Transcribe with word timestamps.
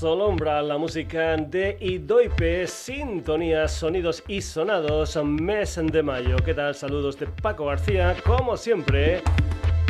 Solombra, 0.00 0.62
la 0.62 0.78
música 0.78 1.36
de 1.36 1.76
Idoipe, 1.78 2.66
sintonía, 2.66 3.68
sonidos 3.68 4.24
y 4.26 4.40
sonados, 4.40 5.14
mes 5.22 5.78
de 5.92 6.02
mayo. 6.02 6.36
¿Qué 6.42 6.54
tal? 6.54 6.74
Saludos 6.74 7.18
de 7.18 7.26
Paco 7.26 7.66
García, 7.66 8.16
como 8.24 8.56
siempre. 8.56 9.20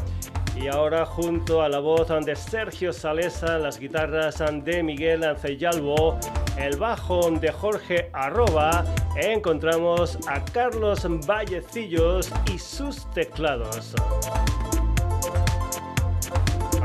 y 0.62 0.68
ahora 0.68 1.05
junto 1.05 1.62
a 1.62 1.70
la 1.70 1.80
voz 1.80 2.09
de 2.26 2.36
Sergio 2.36 2.92
Salesa, 2.92 3.58
las 3.58 3.80
guitarras 3.80 4.44
de 4.64 4.84
Miguel 4.84 5.23
Anceyalbo, 5.23 6.17
el 6.58 6.78
bajo 6.78 7.31
de 7.31 7.52
Jorge 7.52 8.09
Arroba, 8.14 8.84
encontramos 9.16 10.17
a 10.28 10.44
Carlos 10.45 11.06
Vallecillos 11.25 12.31
y 12.53 12.59
sus 12.59 13.09
teclados. 13.11 13.94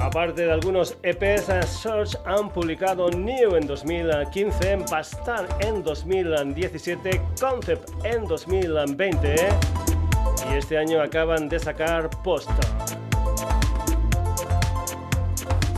Aparte 0.00 0.44
de 0.44 0.52
algunos 0.52 0.96
EPs, 1.02 1.46
Search 1.66 2.16
han 2.26 2.50
publicado 2.50 3.10
New 3.10 3.56
en 3.56 3.66
2015, 3.66 4.84
Bastard 4.90 5.48
en 5.60 5.82
2017, 5.82 7.20
Concept 7.40 7.90
en 8.04 8.24
2020 8.26 9.34
y 10.50 10.56
este 10.56 10.78
año 10.78 11.00
acaban 11.00 11.48
de 11.48 11.58
sacar 11.58 12.10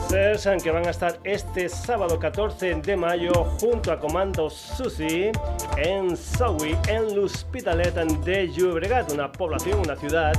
Post 0.09 0.63
que 0.63 0.71
van 0.71 0.87
a 0.87 0.91
estar 0.91 1.19
este 1.25 1.69
sábado 1.69 2.19
14 2.19 2.77
de 2.77 2.97
mayo 2.97 3.33
junto 3.61 3.91
a 3.91 3.99
Comando 3.99 4.49
Susi 4.49 5.31
en 5.77 6.17
Sawi, 6.17 6.77
en 6.89 7.15
l'Hospitalet 7.15 7.95
de 8.25 8.49
Llobregat, 8.49 9.13
una 9.13 9.31
población, 9.31 9.81
una 9.81 9.97
ciudad 9.97 10.35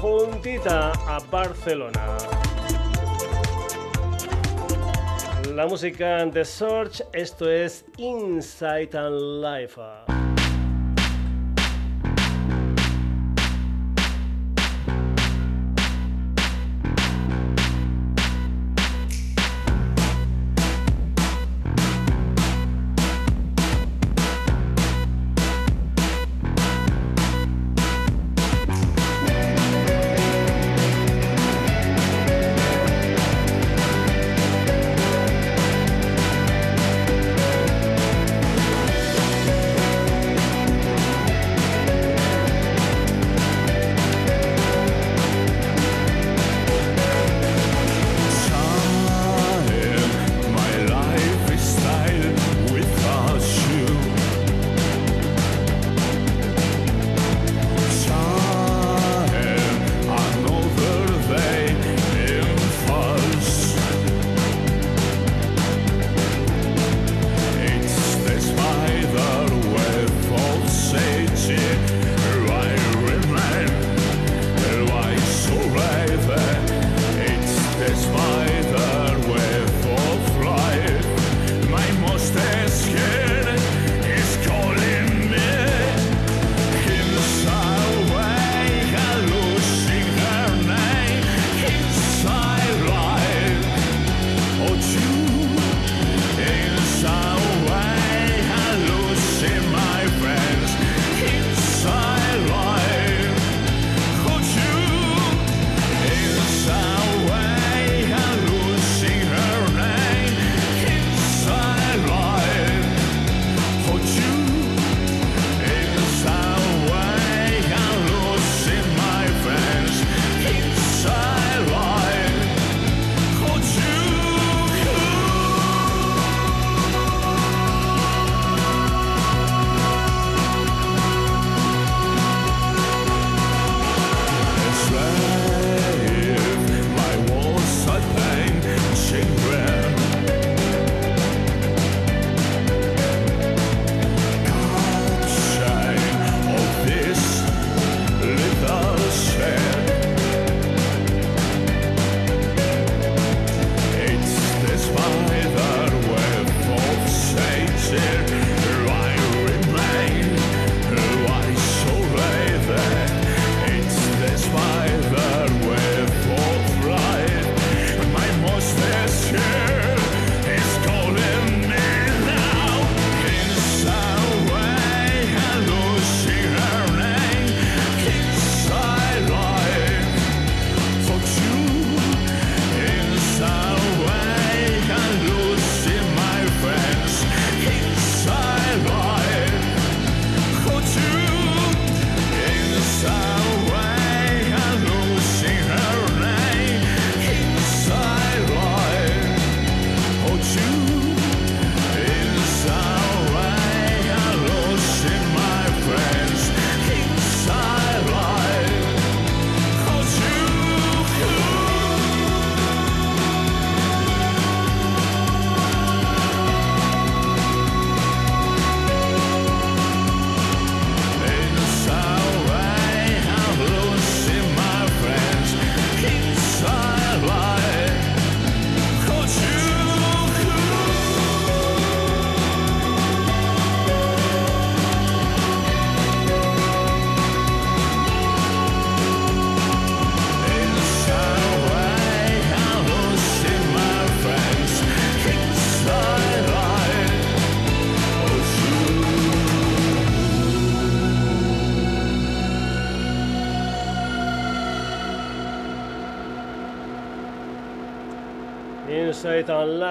juntita 0.00 0.92
a 1.06 1.18
Barcelona. 1.30 2.18
La 5.54 5.66
música 5.66 6.26
de 6.26 6.44
Search, 6.44 7.02
esto 7.12 7.48
es 7.48 7.84
Inside 7.98 8.90
and 8.98 9.42
Life. 9.42 10.15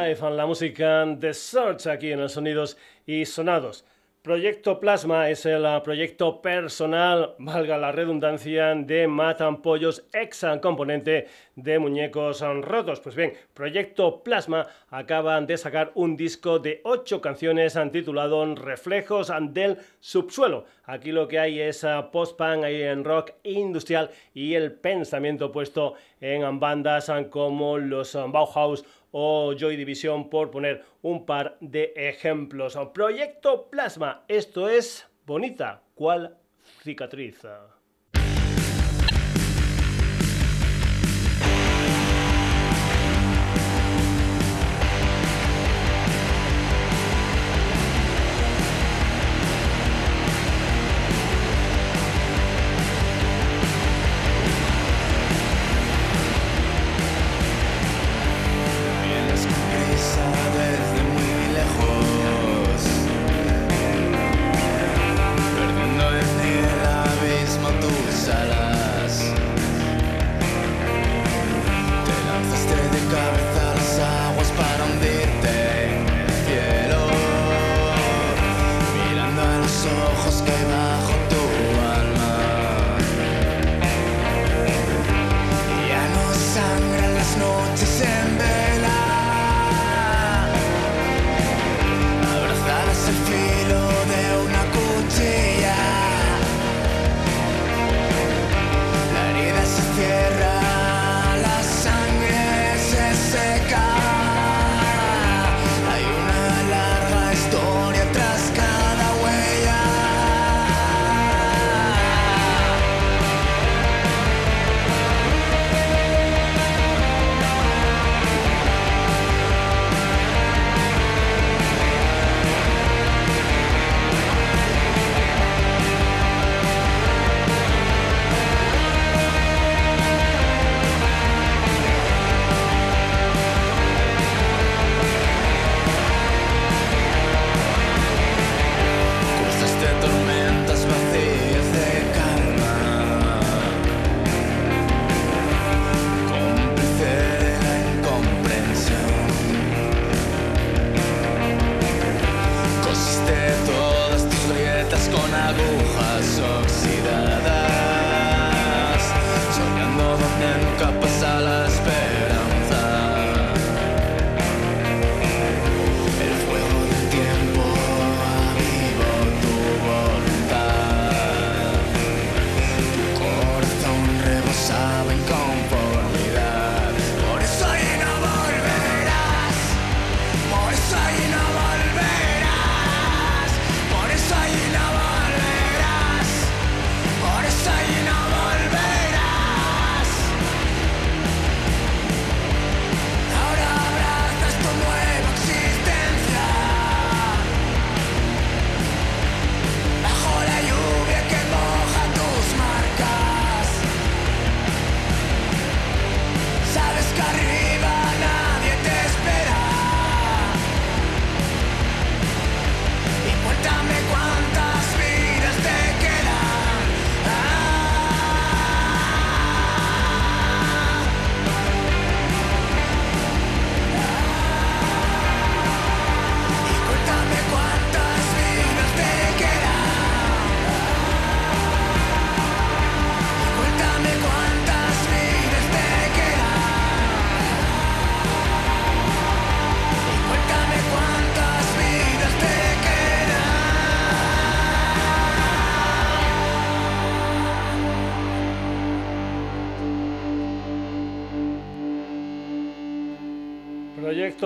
La 0.06 0.46
música 0.46 1.04
de 1.04 1.34
Search 1.34 1.88
aquí 1.88 2.12
en 2.12 2.20
los 2.20 2.34
sonidos 2.34 2.78
y 3.08 3.26
sonados. 3.26 3.84
Proyecto 4.22 4.80
Plasma 4.80 5.30
es 5.30 5.46
el 5.46 5.66
ah, 5.68 5.84
proyecto 5.84 6.42
personal, 6.42 7.36
valga 7.38 7.78
la 7.78 7.92
redundancia, 7.92 8.74
de 8.74 9.08
Matan 9.08 9.62
Pollos, 9.62 10.04
ex 10.14 10.46
componente 10.64 11.28
de 11.56 11.78
Muñecos 11.78 12.42
Rotos. 12.42 13.00
Pues 13.02 13.16
bien, 13.16 13.34
Proyecto 13.54 14.24
Plasma 14.24 14.66
acaban 14.90 15.46
de 15.46 15.58
sacar 15.58 15.92
un 15.94 16.18
disco 16.18 16.58
de 16.58 16.82
ocho 16.86 17.22
canciones 17.22 17.78
titulado 17.92 18.56
Reflejos 18.56 19.32
del 19.52 19.78
Subsuelo. 20.00 20.66
Aquí 20.86 21.12
lo 21.12 21.28
que 21.28 21.38
hay 21.38 21.60
es 21.60 21.84
ah, 21.84 22.10
post-punk, 22.12 22.64
hay 22.64 22.82
en 22.82 23.04
rock 23.04 23.34
industrial 23.44 24.10
y 24.34 24.56
el 24.56 24.72
pensamiento 24.72 25.52
puesto 25.52 25.94
en 26.20 26.60
bandas 26.60 27.12
como 27.30 27.78
los 27.78 28.16
ah, 28.16 28.26
Bauhaus 28.28 28.84
o 29.18 29.54
Joy 29.54 29.78
Division, 29.78 30.30
por 30.30 30.52
poner 30.52 30.84
un 31.02 31.26
par 31.26 31.56
de 31.62 31.94
ejemplos. 31.96 32.78
Proyecto 32.94 33.70
Plasma, 33.70 34.26
esto 34.28 34.68
es 34.68 35.08
bonita, 35.26 35.84
¿cuál 35.96 36.38
cicatriz? 36.84 37.40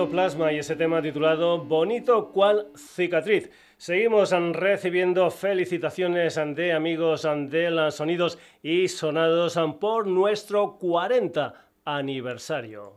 Plasma 0.08 0.52
y 0.52 0.58
ese 0.58 0.76
tema 0.76 1.02
titulado 1.02 1.58
Bonito 1.58 2.30
cual 2.30 2.68
cicatriz. 2.76 3.50
Seguimos 3.76 4.30
recibiendo 4.30 5.30
felicitaciones 5.30 6.40
de 6.54 6.72
amigos 6.72 7.26
de 7.48 7.70
los 7.70 7.96
sonidos 7.96 8.38
y 8.62 8.88
sonados 8.88 9.58
por 9.80 10.06
nuestro 10.06 10.78
40 10.78 11.54
aniversario. 11.84 12.92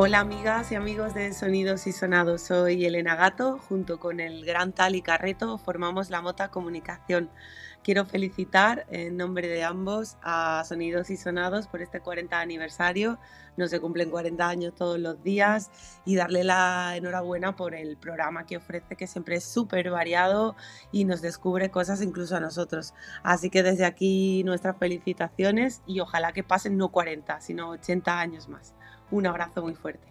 Hola 0.00 0.20
amigas 0.20 0.70
y 0.70 0.76
amigos 0.76 1.12
de 1.12 1.32
Sonidos 1.34 1.88
y 1.88 1.92
Sonados, 1.92 2.42
soy 2.42 2.84
Elena 2.86 3.16
Gato, 3.16 3.58
junto 3.58 3.98
con 3.98 4.20
el 4.20 4.44
gran 4.44 4.72
Tali 4.72 5.02
Carreto 5.02 5.58
formamos 5.58 6.08
la 6.08 6.22
Mota 6.22 6.52
Comunicación. 6.52 7.30
quiero 7.82 8.04
felicitar 8.04 8.86
en 8.90 9.16
nombre 9.16 9.48
de 9.48 9.64
ambos 9.64 10.16
a 10.22 10.62
Sonidos 10.64 11.10
y 11.10 11.16
Sonados 11.16 11.66
por 11.66 11.82
este 11.82 11.98
40 11.98 12.38
aniversario. 12.38 13.18
No 13.56 13.66
se 13.66 13.80
cumplen 13.80 14.10
40 14.10 14.48
años 14.48 14.72
todos 14.76 15.00
los 15.00 15.20
días 15.24 15.68
y 16.04 16.14
darle 16.14 16.44
la 16.44 16.96
enhorabuena 16.96 17.56
por 17.56 17.74
el 17.74 17.96
programa 17.96 18.46
que 18.46 18.58
ofrece, 18.58 18.94
que 18.94 19.08
siempre 19.08 19.34
es 19.34 19.44
súper 19.44 19.90
variado 19.90 20.54
y 20.92 21.06
nos 21.06 21.22
descubre 21.22 21.72
cosas 21.72 22.02
incluso 22.02 22.36
a 22.36 22.40
nosotros. 22.40 22.94
Así 23.24 23.50
que 23.50 23.64
desde 23.64 23.84
aquí 23.84 24.44
nuestras 24.44 24.76
felicitaciones 24.78 25.82
y 25.88 25.98
ojalá 25.98 26.32
que 26.32 26.44
pasen 26.44 26.76
no 26.76 26.90
40, 26.90 27.40
sino 27.40 27.70
80 27.70 28.20
años 28.20 28.48
más. 28.48 28.77
Un 29.10 29.26
abrazo 29.26 29.62
muy 29.62 29.74
fuerte. 29.74 30.06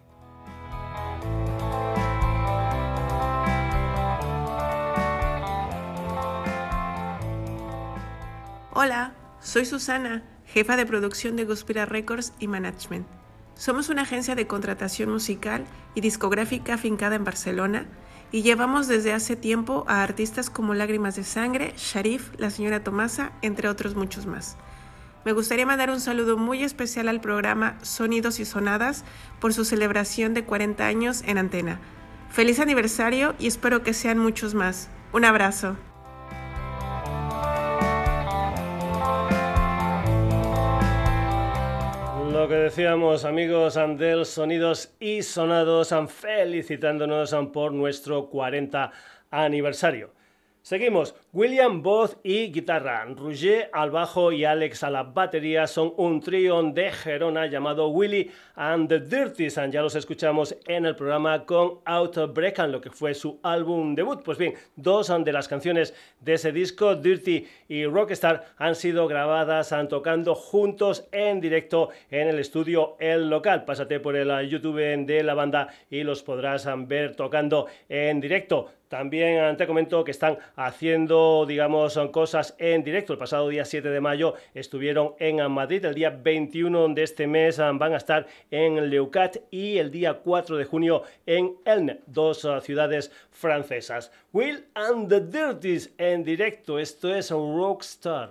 Hola, 8.74 9.14
soy 9.40 9.66
Susana, 9.66 10.24
jefa 10.46 10.78
de 10.78 10.86
producción 10.86 11.36
de 11.36 11.46
Guspira 11.46 11.86
Records 11.86 12.34
y 12.40 12.48
Management. 12.48 13.08
Somos 13.56 13.90
una 13.90 14.04
agencia 14.04 14.36
de 14.36 14.46
contratación 14.46 15.10
musical 15.10 15.66
y 15.96 16.02
discográfica 16.02 16.76
afincada 16.76 17.16
en 17.16 17.24
Barcelona 17.24 17.88
y 18.32 18.44
llevamos 18.44 18.88
desde 18.88 19.14
hace 19.14 19.36
tiempo 19.36 19.84
a 19.88 20.04
artistas 20.04 20.52
como 20.52 20.76
Lágrimas 20.76 21.16
de 21.16 21.24
Sangre, 21.24 21.74
Sharif, 21.76 22.32
La 22.38 22.52
Señora 22.52 22.84
Tomasa, 22.84 23.32
entre 23.42 23.68
otros 23.68 23.96
muchos 23.96 24.28
más. 24.28 24.58
Me 25.28 25.34
gustaría 25.34 25.66
mandar 25.66 25.90
un 25.90 26.00
saludo 26.00 26.38
muy 26.38 26.64
especial 26.64 27.10
al 27.10 27.20
programa 27.20 27.78
Sonidos 27.82 28.40
y 28.40 28.46
Sonadas 28.46 29.04
por 29.42 29.54
su 29.54 29.66
celebración 29.66 30.34
de 30.34 30.46
40 30.46 30.88
años 30.88 31.22
en 31.26 31.38
antena. 31.38 31.82
Feliz 32.30 32.62
aniversario 32.62 33.36
y 33.38 33.48
espero 33.48 33.84
que 33.84 33.94
sean 33.94 34.20
muchos 34.20 34.54
más. 34.54 34.90
Un 35.12 35.26
abrazo. 35.26 35.76
Lo 42.32 42.48
que 42.48 42.56
decíamos, 42.56 43.26
amigos 43.26 43.78
del 43.98 44.26
Sonidos 44.26 44.94
y 44.98 45.24
Sonados, 45.24 45.94
felicitándonos 46.08 47.36
por 47.52 47.74
nuestro 47.74 48.30
40 48.30 48.94
aniversario. 49.32 50.17
Seguimos. 50.68 51.16
William 51.32 51.82
voz 51.82 52.18
y 52.24 52.52
guitarra, 52.52 53.06
Roger 53.16 53.70
al 53.72 53.90
bajo 53.90 54.34
y 54.34 54.44
Alex 54.44 54.84
a 54.84 54.90
la 54.90 55.04
batería 55.04 55.66
son 55.66 55.94
un 55.96 56.20
trío 56.20 56.62
de 56.62 56.92
Gerona 56.92 57.46
llamado 57.46 57.88
Willy 57.88 58.30
and 58.56 58.90
the 58.90 59.00
Dirties. 59.00 59.58
Ya 59.70 59.82
los 59.82 59.96
escuchamos 59.96 60.58
en 60.66 60.86
el 60.86 60.98
programa 60.98 61.46
con 61.46 61.80
Outbreak, 61.86 62.60
lo 62.68 62.82
que 62.82 62.92
fue 62.92 63.14
su 63.14 63.40
álbum 63.44 63.96
debut. 63.96 64.22
Pues 64.24 64.38
bien, 64.38 64.56
dos 64.76 65.08
de 65.08 65.32
las 65.32 65.48
canciones 65.48 65.94
de 66.20 66.34
ese 66.34 66.52
disco, 66.52 66.96
Dirty 66.96 67.48
y 67.70 67.86
Rockstar, 67.86 68.48
han 68.58 68.76
sido 68.76 69.08
grabadas 69.08 69.72
han 69.72 69.88
tocando 69.88 70.36
juntos 70.36 71.08
en 71.14 71.40
directo 71.40 71.92
en 72.12 72.28
el 72.28 72.40
estudio 72.40 72.98
El 73.00 73.30
Local. 73.30 73.64
Pásate 73.64 74.02
por 74.02 74.18
el 74.18 74.50
YouTube 74.50 75.06
de 75.06 75.24
la 75.24 75.34
banda 75.34 75.70
y 75.90 76.04
los 76.04 76.24
podrás 76.24 76.68
ver 76.90 77.16
tocando 77.16 77.68
en 77.88 78.20
directo. 78.20 78.72
También 78.88 79.58
te 79.58 79.68
comento 79.68 80.04
que 80.04 80.12
están 80.12 80.38
haciendo, 80.56 81.46
digamos, 81.46 82.00
cosas 82.12 82.56
en 82.58 82.84
directo. 82.84 83.14
El 83.14 83.20
pasado 83.20 83.50
día 83.50 83.66
7 83.66 83.90
de 83.90 84.02
mayo 84.02 84.34
estuvieron 84.54 85.14
en 85.20 85.52
Madrid. 85.52 85.84
El 85.86 85.94
día 85.94 86.10
21 86.10 86.90
de 86.90 87.04
este 87.04 87.28
mes 87.28 87.58
van 87.58 87.94
a 87.94 87.98
estar 87.98 88.28
en 88.52 88.90
Leucat 88.90 89.38
y 89.52 89.78
el 89.78 89.92
día 89.92 90.14
4 90.16 90.58
de 90.58 90.66
junio 90.66 91.04
en 91.26 91.56
Elne, 91.66 92.00
dos 92.06 92.48
ciudades 92.62 93.12
francesas. 93.32 94.12
Will 94.32 94.66
and 94.74 95.10
the 95.10 95.20
Dirties 95.20 95.94
en 95.98 96.24
directo. 96.24 96.80
Esto 96.80 97.14
es 97.14 97.32
Rockstar. 97.32 98.30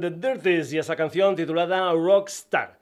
The 0.00 0.10
Dirties 0.10 0.72
y 0.72 0.78
esa 0.78 0.96
canción 0.96 1.34
titulada 1.34 1.92
Rockstar. 1.92 2.77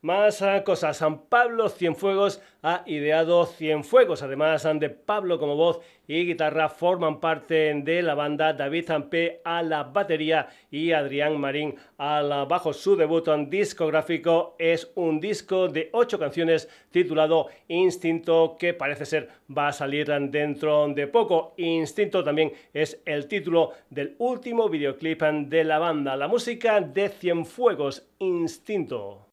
Más 0.00 0.44
cosas. 0.64 0.98
San 0.98 1.22
Pablo 1.22 1.68
Cienfuegos 1.68 2.40
ha 2.62 2.84
ideado 2.86 3.44
Cienfuegos. 3.46 4.22
Además 4.22 4.64
de 4.74 4.90
Pablo 4.90 5.40
como 5.40 5.56
voz 5.56 5.80
y 6.06 6.24
guitarra 6.24 6.68
forman 6.68 7.18
parte 7.18 7.74
de 7.74 8.02
la 8.02 8.14
banda 8.14 8.52
David 8.52 8.86
Zampé 8.86 9.40
a 9.44 9.60
la 9.60 9.82
batería 9.82 10.48
y 10.70 10.92
Adrián 10.92 11.40
Marín 11.40 11.74
al 11.96 12.46
bajo. 12.46 12.72
Su 12.72 12.94
debut 12.94 13.28
discográfico 13.48 14.54
es 14.56 14.88
un 14.94 15.18
disco 15.18 15.66
de 15.66 15.90
ocho 15.92 16.16
canciones 16.16 16.68
titulado 16.92 17.48
Instinto 17.66 18.56
que 18.56 18.74
parece 18.74 19.04
ser 19.04 19.28
va 19.50 19.68
a 19.68 19.72
salir 19.72 20.06
dentro 20.30 20.86
de 20.86 21.08
poco. 21.08 21.54
Instinto 21.56 22.22
también 22.22 22.52
es 22.72 23.02
el 23.04 23.26
título 23.26 23.72
del 23.90 24.14
último 24.18 24.68
videoclip 24.68 25.22
de 25.22 25.64
la 25.64 25.80
banda. 25.80 26.16
La 26.16 26.28
música 26.28 26.80
de 26.80 27.08
Cienfuegos, 27.08 28.06
Instinto. 28.20 29.26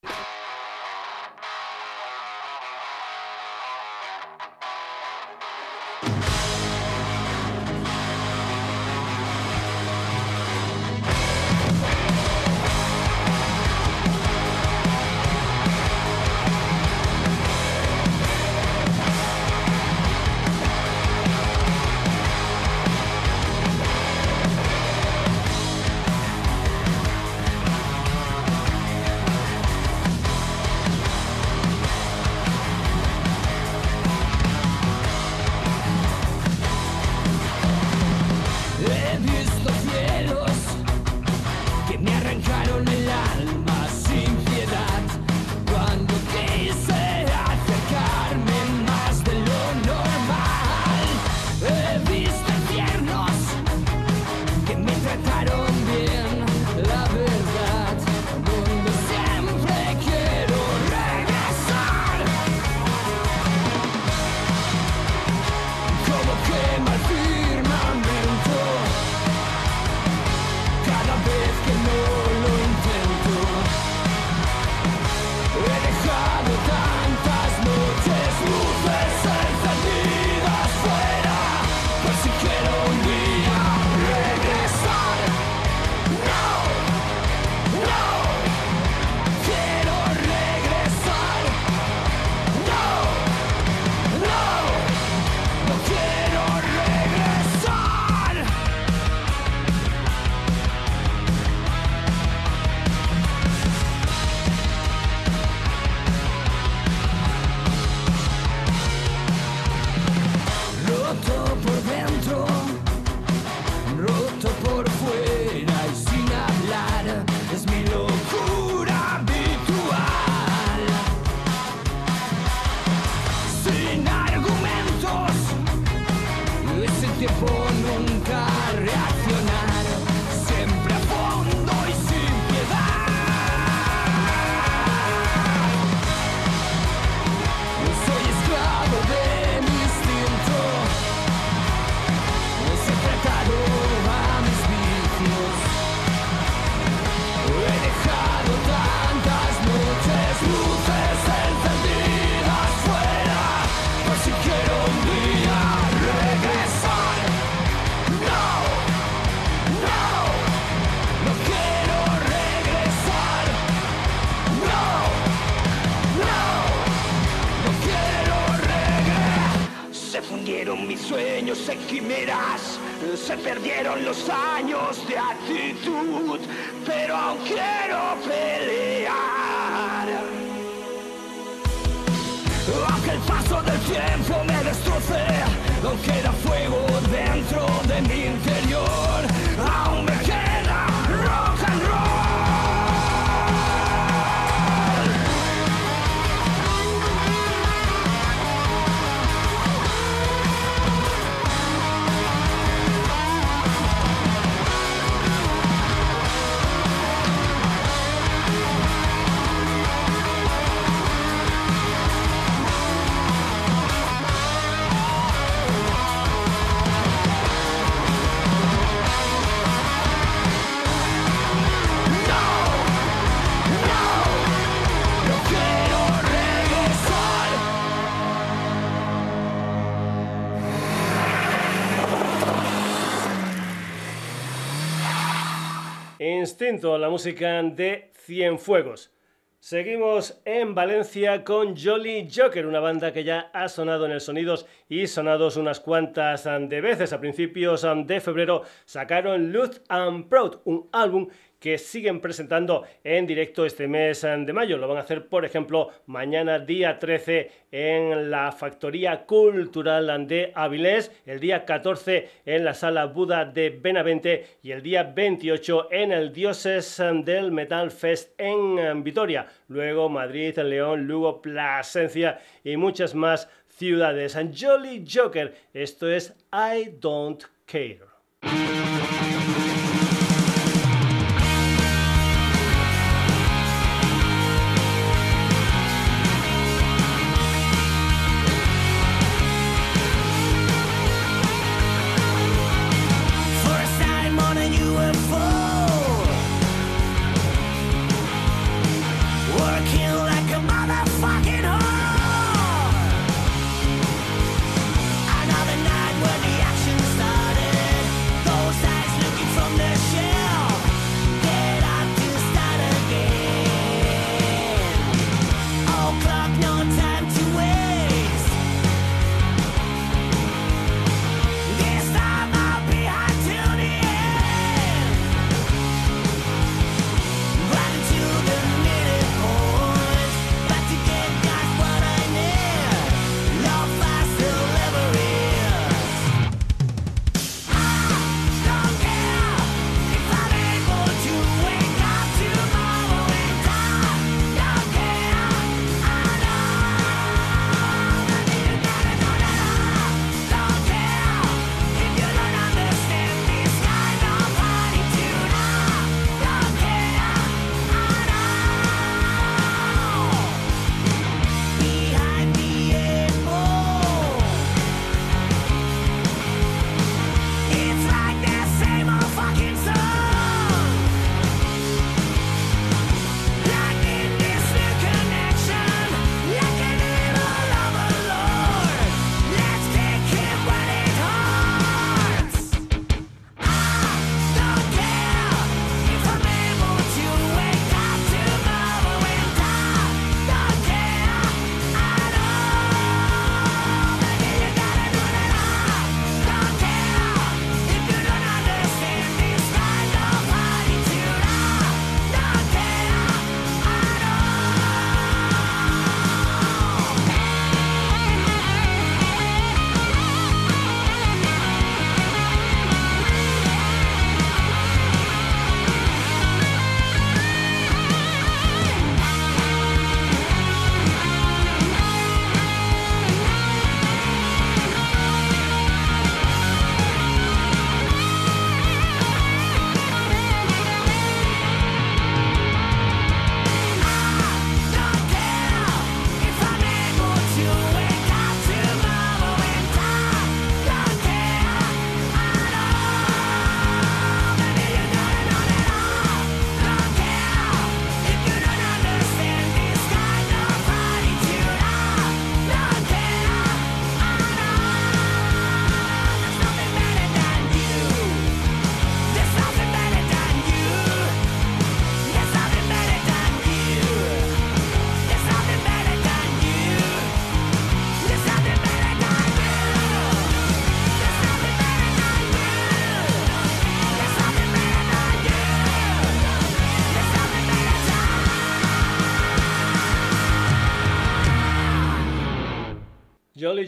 La 236.58 237.10
música 237.10 237.62
de 237.64 238.12
Cienfuegos. 238.14 239.12
Seguimos 239.60 240.42
en 240.46 240.74
Valencia 240.74 241.44
con 241.44 241.76
Jolly 241.76 242.30
Joker, 242.34 242.66
una 242.66 242.80
banda 242.80 243.12
que 243.12 243.26
ya 243.26 243.50
ha 243.52 243.68
sonado 243.68 244.06
en 244.06 244.14
el 244.14 244.22
Sonidos 244.22 244.66
y 244.88 245.08
Sonados 245.08 245.58
unas 245.58 245.82
cuantas 245.82 246.46
de 246.46 246.80
veces. 246.80 247.12
A 247.12 247.20
principios 247.20 247.86
de 248.06 248.22
febrero 248.22 248.62
sacaron 248.86 249.52
Luz 249.52 249.82
and 249.90 250.30
Proud, 250.30 250.60
un 250.64 250.88
álbum 250.94 251.28
que 251.66 251.80
siguen 251.80 252.20
presentando 252.20 252.84
en 253.04 253.26
directo 253.26 253.66
este 253.66 253.88
mes 253.88 254.22
de 254.22 254.54
mayo. 254.54 254.78
Lo 254.78 254.88
van 254.88 254.98
a 254.98 255.00
hacer, 255.00 255.26
por 255.26 255.46
ejemplo, 255.46 255.90
mañana 256.06 256.60
día 256.60 257.00
13 257.00 257.50
en 257.72 258.30
la 258.30 258.52
Factoría 258.52 259.26
Cultural 259.26 260.28
de 260.28 260.52
Avilés, 260.54 261.12
el 261.26 261.40
día 261.40 261.66
14 261.66 262.30
en 262.46 262.66
la 262.66 262.76
Sala 262.76 263.06
Buda 263.06 263.46
de 263.46 263.72
Benavente 263.72 264.46
y 264.62 264.74
el 264.74 264.84
día 264.84 265.02
28 265.02 265.88
en 265.90 266.12
el 266.12 266.32
Dioses 266.32 267.02
del 267.24 267.52
Metal 267.52 267.90
Fest 267.90 268.40
en 268.40 269.04
Vitoria. 269.04 269.48
Luego 269.68 270.08
Madrid, 270.08 270.56
León, 270.60 271.08
Lugo, 271.08 271.42
Plasencia 271.42 272.42
y 272.64 272.78
muchas 272.78 273.16
más 273.16 273.50
ciudades. 273.70 274.36
And 274.36 274.56
Jolly 274.56 275.04
Joker, 275.12 275.52
esto 275.74 276.08
es 276.12 276.32
I 276.54 276.92
Don't 277.00 277.44
Care. 277.66 278.85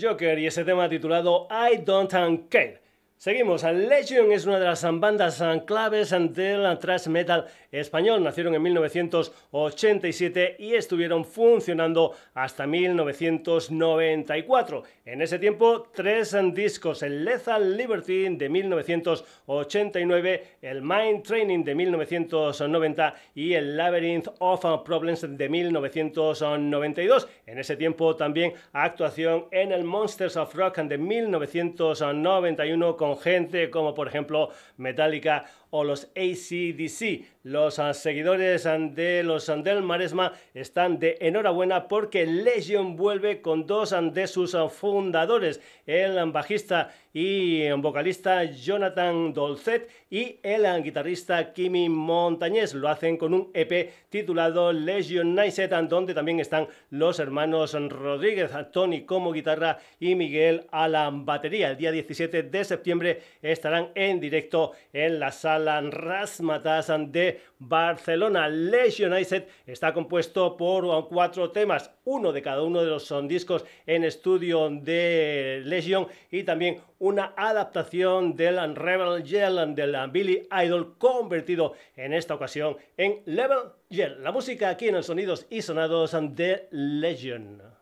Joker 0.01 0.39
y 0.39 0.47
ese 0.47 0.63
tema 0.63 0.89
titulado 0.89 1.47
I 1.49 1.77
Don't 1.77 2.11
Care. 2.49 2.86
Seguimos, 3.19 3.63
Legion 3.63 4.31
es 4.31 4.45
una 4.45 4.59
de 4.59 4.65
las 4.65 4.85
bandas 4.99 5.43
claves 5.65 6.11
del 6.11 6.77
thrash 6.77 7.07
metal 7.07 7.47
español. 7.71 8.23
Nacieron 8.23 8.53
en 8.53 8.61
1987 8.61 10.57
y 10.59 10.75
estuvieron 10.75 11.25
funcionando 11.25 12.13
hasta 12.35 12.67
1994. 12.67 14.83
En 15.03 15.23
ese 15.23 15.39
tiempo, 15.39 15.87
tres 15.95 16.37
discos, 16.53 17.01
el 17.01 17.25
Lethal 17.25 17.75
Liberty 17.75 18.35
de 18.35 18.49
1989, 18.49 20.43
el 20.61 20.83
Mind 20.83 21.23
Training 21.23 21.63
de 21.63 21.73
1990 21.73 23.15
y 23.33 23.55
el 23.55 23.75
Labyrinth 23.75 24.27
of 24.37 24.63
Problems 24.85 25.25
de 25.27 25.49
1992. 25.49 27.27
En 27.47 27.57
ese 27.57 27.77
tiempo 27.77 28.15
también 28.15 28.53
actuación 28.73 29.45
en 29.49 29.71
el 29.71 29.83
Monsters 29.83 30.37
of 30.37 30.53
Rock 30.53 30.77
de 30.81 30.99
1991 30.99 32.95
con 32.95 33.06
gente 33.15 33.69
como 33.69 33.93
por 33.93 34.07
ejemplo 34.07 34.49
Metallica 34.77 35.45
o 35.69 35.83
los 35.83 36.05
ACDC. 36.15 37.25
Los 37.43 37.79
ah, 37.79 37.93
seguidores 37.93 38.65
ah, 38.65 38.77
de 38.77 39.23
los 39.23 39.47
ah, 39.47 39.55
del 39.55 39.81
Maresma 39.81 40.33
están 40.53 40.99
de 40.99 41.17
enhorabuena 41.21 41.87
porque 41.87 42.25
Legion 42.25 42.97
vuelve 42.97 43.41
con 43.41 43.65
dos 43.65 43.95
de 44.11 44.27
sus 44.27 44.55
fundadores, 44.71 45.61
el 45.85 46.31
bajista 46.31 46.93
y 47.13 47.71
vocalista 47.71 48.43
Jonathan 48.43 49.33
Dolcet 49.33 49.89
y 50.09 50.39
el 50.43 50.83
guitarrista 50.83 51.53
Kimi 51.53 51.89
Montañez. 51.89 52.73
Lo 52.73 52.89
hacen 52.89 53.17
con 53.17 53.33
un 53.33 53.49
EP 53.53 53.91
titulado 54.09 54.73
Legion 54.73 55.33
Night, 55.33 55.55
donde 55.87 56.13
también 56.13 56.39
están 56.39 56.67
los 56.89 57.19
hermanos 57.19 57.73
Rodríguez, 57.73 58.51
Tony 58.71 59.05
como 59.05 59.31
guitarra 59.31 59.79
y 59.99 60.15
Miguel 60.15 60.65
a 60.71 60.87
la 60.87 61.09
batería. 61.11 61.71
El 61.71 61.77
día 61.77 61.91
17 61.91 62.43
de 62.43 62.65
septiembre 62.65 63.21
estarán 63.41 63.89
en 63.95 64.19
directo 64.19 64.73
en 64.91 65.19
la 65.19 65.31
sala 65.31 65.56
Rasmatas 65.91 66.91
de 67.11 67.41
Barcelona. 67.59 68.47
Legionized 68.47 69.43
está 69.65 69.93
compuesto 69.93 70.57
por 70.57 71.07
cuatro 71.07 71.51
temas, 71.51 71.91
uno 72.05 72.31
de 72.31 72.41
cada 72.41 72.63
uno 72.63 72.81
de 72.81 72.89
los 72.89 73.03
son 73.03 73.27
discos 73.27 73.65
en 73.85 74.03
estudio 74.03 74.69
de 74.69 75.61
Legion 75.65 76.07
y 76.31 76.43
también 76.43 76.81
una 76.99 77.33
adaptación 77.35 78.35
del 78.35 78.75
Rebel 78.75 79.23
Yell 79.23 79.75
del 79.75 79.95
Billy 80.11 80.47
Idol 80.63 80.97
convertido 80.97 81.73
en 81.95 82.13
esta 82.13 82.35
ocasión 82.35 82.77
en 82.97 83.21
Level 83.25 83.71
Yell. 83.89 84.23
La 84.23 84.31
música 84.31 84.69
aquí 84.69 84.87
en 84.87 84.95
los 84.95 85.05
sonidos 85.05 85.45
y 85.49 85.61
sonados 85.61 86.15
de 86.35 86.67
Legion. 86.71 87.76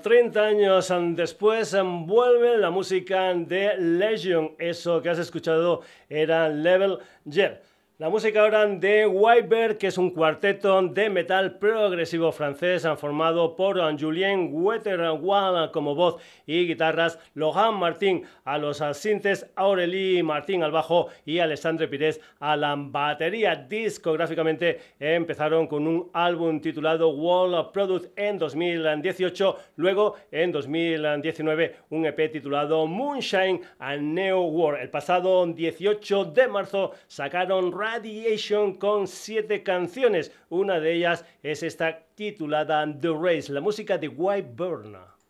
30 0.00 0.40
años 0.40 0.92
después 1.14 1.76
vuelve 2.06 2.56
la 2.58 2.70
música 2.70 3.34
de 3.34 3.76
Legion. 3.76 4.52
Eso 4.58 5.02
que 5.02 5.10
has 5.10 5.18
escuchado 5.18 5.82
era 6.08 6.48
Level 6.48 6.98
Jet. 7.24 7.71
La 7.98 8.08
música 8.08 8.40
ahora 8.40 8.66
de 8.66 9.06
Whitebeard, 9.06 9.76
que 9.76 9.88
es 9.88 9.98
un 9.98 10.10
cuarteto 10.10 10.80
de 10.80 11.10
metal 11.10 11.58
progresivo 11.58 12.32
francés 12.32 12.88
formado 12.96 13.54
por 13.54 13.78
Julien 14.00 14.48
Wetterwall 14.50 15.70
como 15.70 15.94
voz 15.94 16.16
y 16.46 16.66
guitarras, 16.66 17.18
Lohan 17.34 17.74
Martín 17.74 18.24
a 18.44 18.56
los 18.56 18.82
sintes, 18.94 19.46
Aurélie 19.56 20.22
Martín 20.22 20.62
al 20.62 20.72
bajo 20.72 21.08
y 21.26 21.38
Alexandre 21.38 21.86
Pires 21.86 22.18
a 22.40 22.56
la 22.56 22.74
batería. 22.76 23.54
Discográficamente 23.56 24.80
empezaron 24.98 25.66
con 25.66 25.86
un 25.86 26.10
álbum 26.14 26.60
titulado 26.62 27.10
Wall 27.10 27.72
Product 27.72 28.18
en 28.18 28.38
2018, 28.38 29.58
luego 29.76 30.16
en 30.30 30.50
2019 30.50 31.76
un 31.90 32.06
EP 32.06 32.32
titulado 32.32 32.86
Moonshine 32.86 33.60
and 33.78 34.14
New 34.14 34.40
World. 34.40 34.80
El 34.80 34.90
pasado 34.90 35.46
18 35.46 36.24
de 36.24 36.48
marzo 36.48 36.92
sacaron 37.06 37.70
Radiation 37.92 38.76
con 38.78 39.06
siete 39.06 39.62
canciones. 39.62 40.32
Una 40.48 40.80
de 40.80 40.94
ellas 40.94 41.26
es 41.42 41.62
esta 41.62 42.06
titulada 42.14 42.86
The 42.98 43.10
Race, 43.10 43.52
la 43.52 43.60
música 43.60 43.98
de 43.98 44.08
White 44.08 44.48
Burner. 44.56 45.21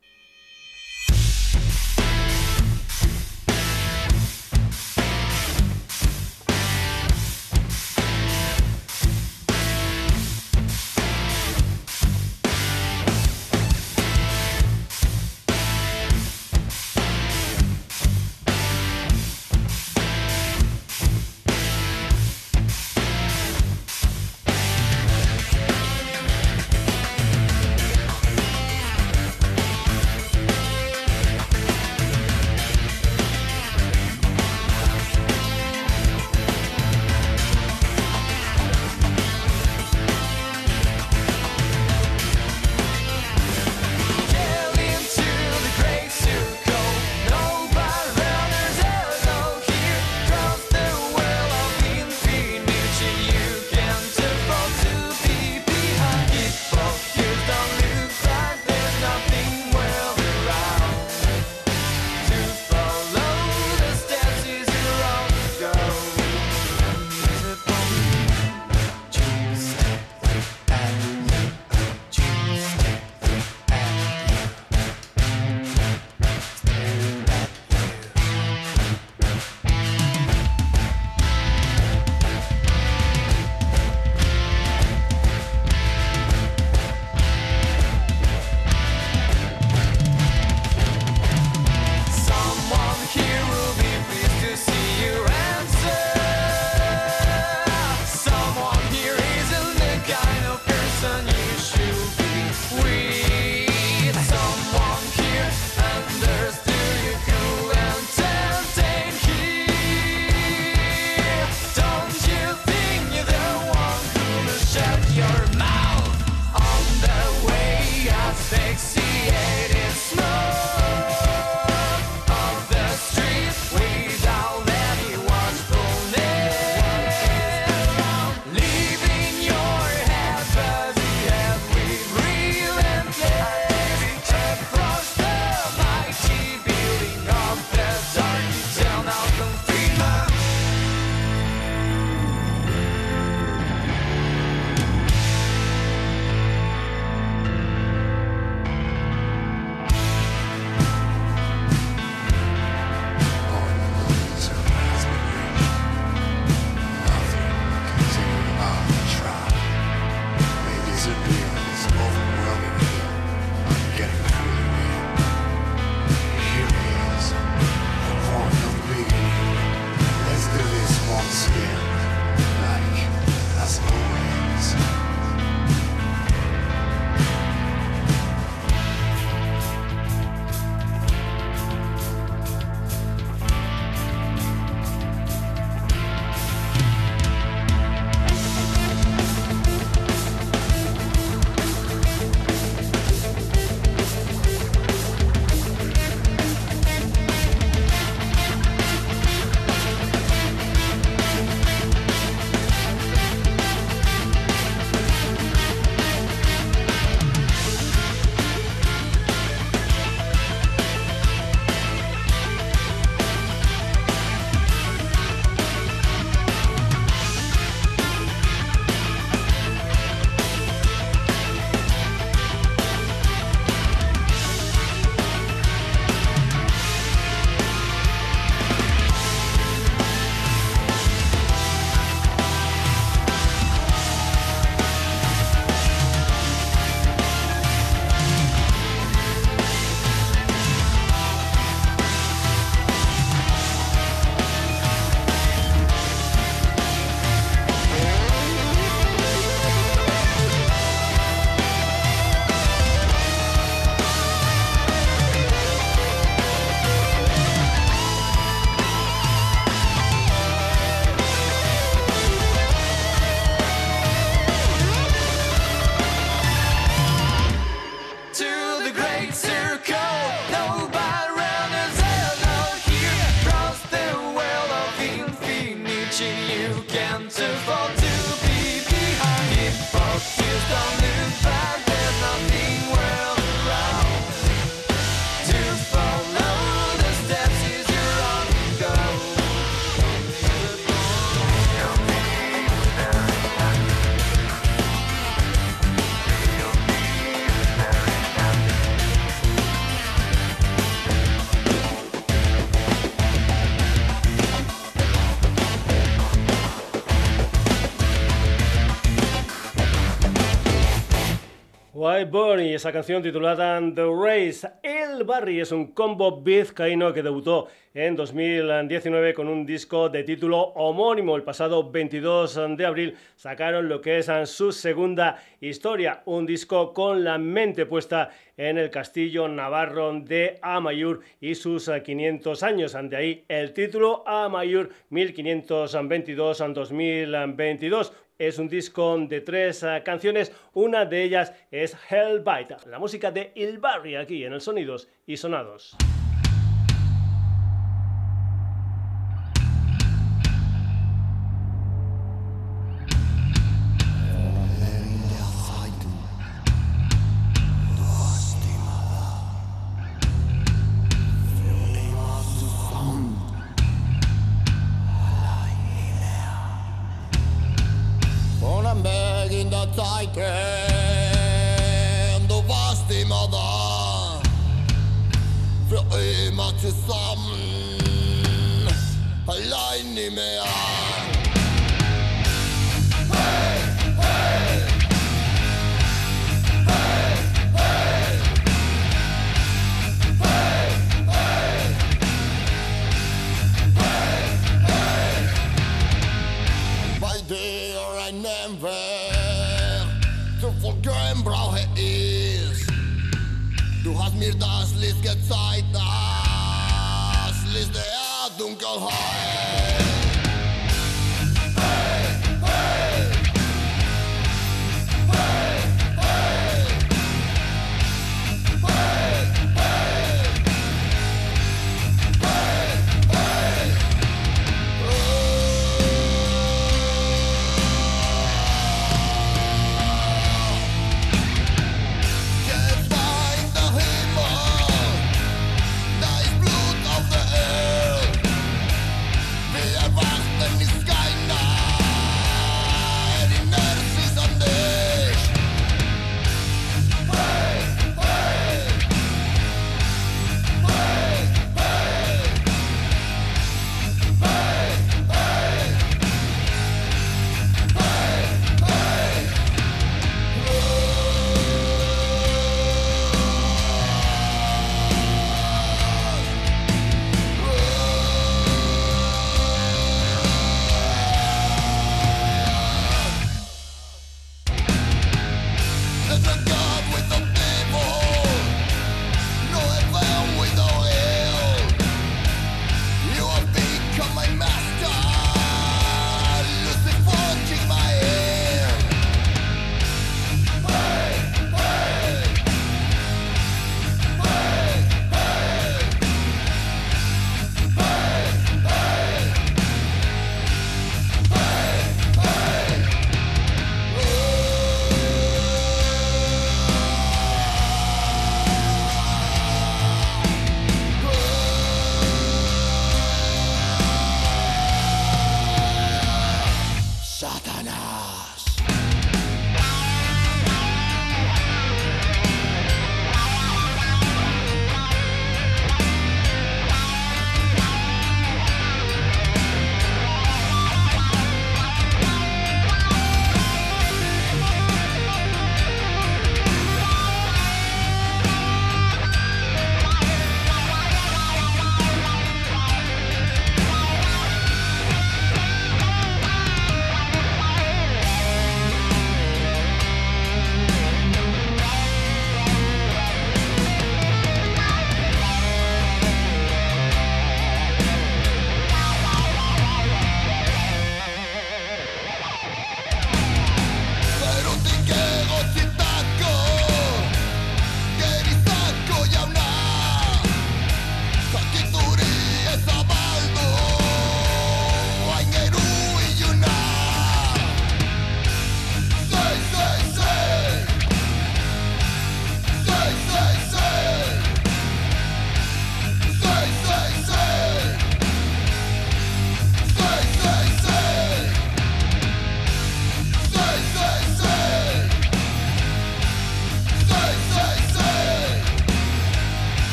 White 312.04 312.64
y 312.64 312.74
esa 312.74 312.90
canción 312.90 313.22
titulada 313.22 313.80
The 313.94 314.02
Race. 314.02 314.68
El 314.82 315.22
Barry 315.22 315.60
es 315.60 315.70
un 315.70 315.92
combo 315.92 316.42
vizcaíno 316.42 317.12
que 317.12 317.22
debutó 317.22 317.68
en 317.94 318.16
2019 318.16 319.32
con 319.34 319.46
un 319.46 319.64
disco 319.64 320.08
de 320.08 320.24
título 320.24 320.62
homónimo. 320.74 321.36
El 321.36 321.44
pasado 321.44 321.92
22 321.92 322.76
de 322.76 322.86
abril 322.86 323.14
sacaron 323.36 323.88
lo 323.88 324.00
que 324.00 324.18
es 324.18 324.28
su 324.46 324.72
segunda 324.72 325.40
historia, 325.60 326.22
un 326.24 326.44
disco 326.44 326.92
con 326.92 327.22
la 327.22 327.38
mente 327.38 327.86
puesta 327.86 328.30
en 328.56 328.78
el 328.78 328.90
castillo 328.90 329.46
navarro 329.46 330.12
de 330.12 330.58
Amayur 330.60 331.20
y 331.40 331.54
sus 331.54 331.88
500 331.88 332.64
años. 332.64 332.96
De 333.00 333.16
ahí 333.16 333.44
el 333.46 333.72
título 333.72 334.26
Amayur 334.26 334.90
1522-2022 335.12 338.12
es 338.48 338.58
un 338.58 338.68
disco 338.68 339.16
de 339.18 339.40
tres 339.40 339.82
uh, 339.84 340.02
canciones, 340.04 340.52
una 340.72 341.04
de 341.04 341.22
ellas 341.22 341.52
es 341.70 341.96
Hellbite, 342.10 342.76
la 342.86 342.98
música 342.98 343.30
de 343.30 343.52
Il 343.54 343.78
Barry 343.78 344.16
aquí 344.16 344.44
en 344.44 344.52
el 344.52 344.60
Sonidos 344.60 345.08
y 345.26 345.36
Sonados. 345.36 345.96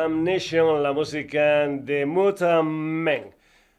Damnation, 0.00 0.82
la 0.82 0.92
música 0.92 1.68
de 1.68 2.06
Men. 2.06 3.34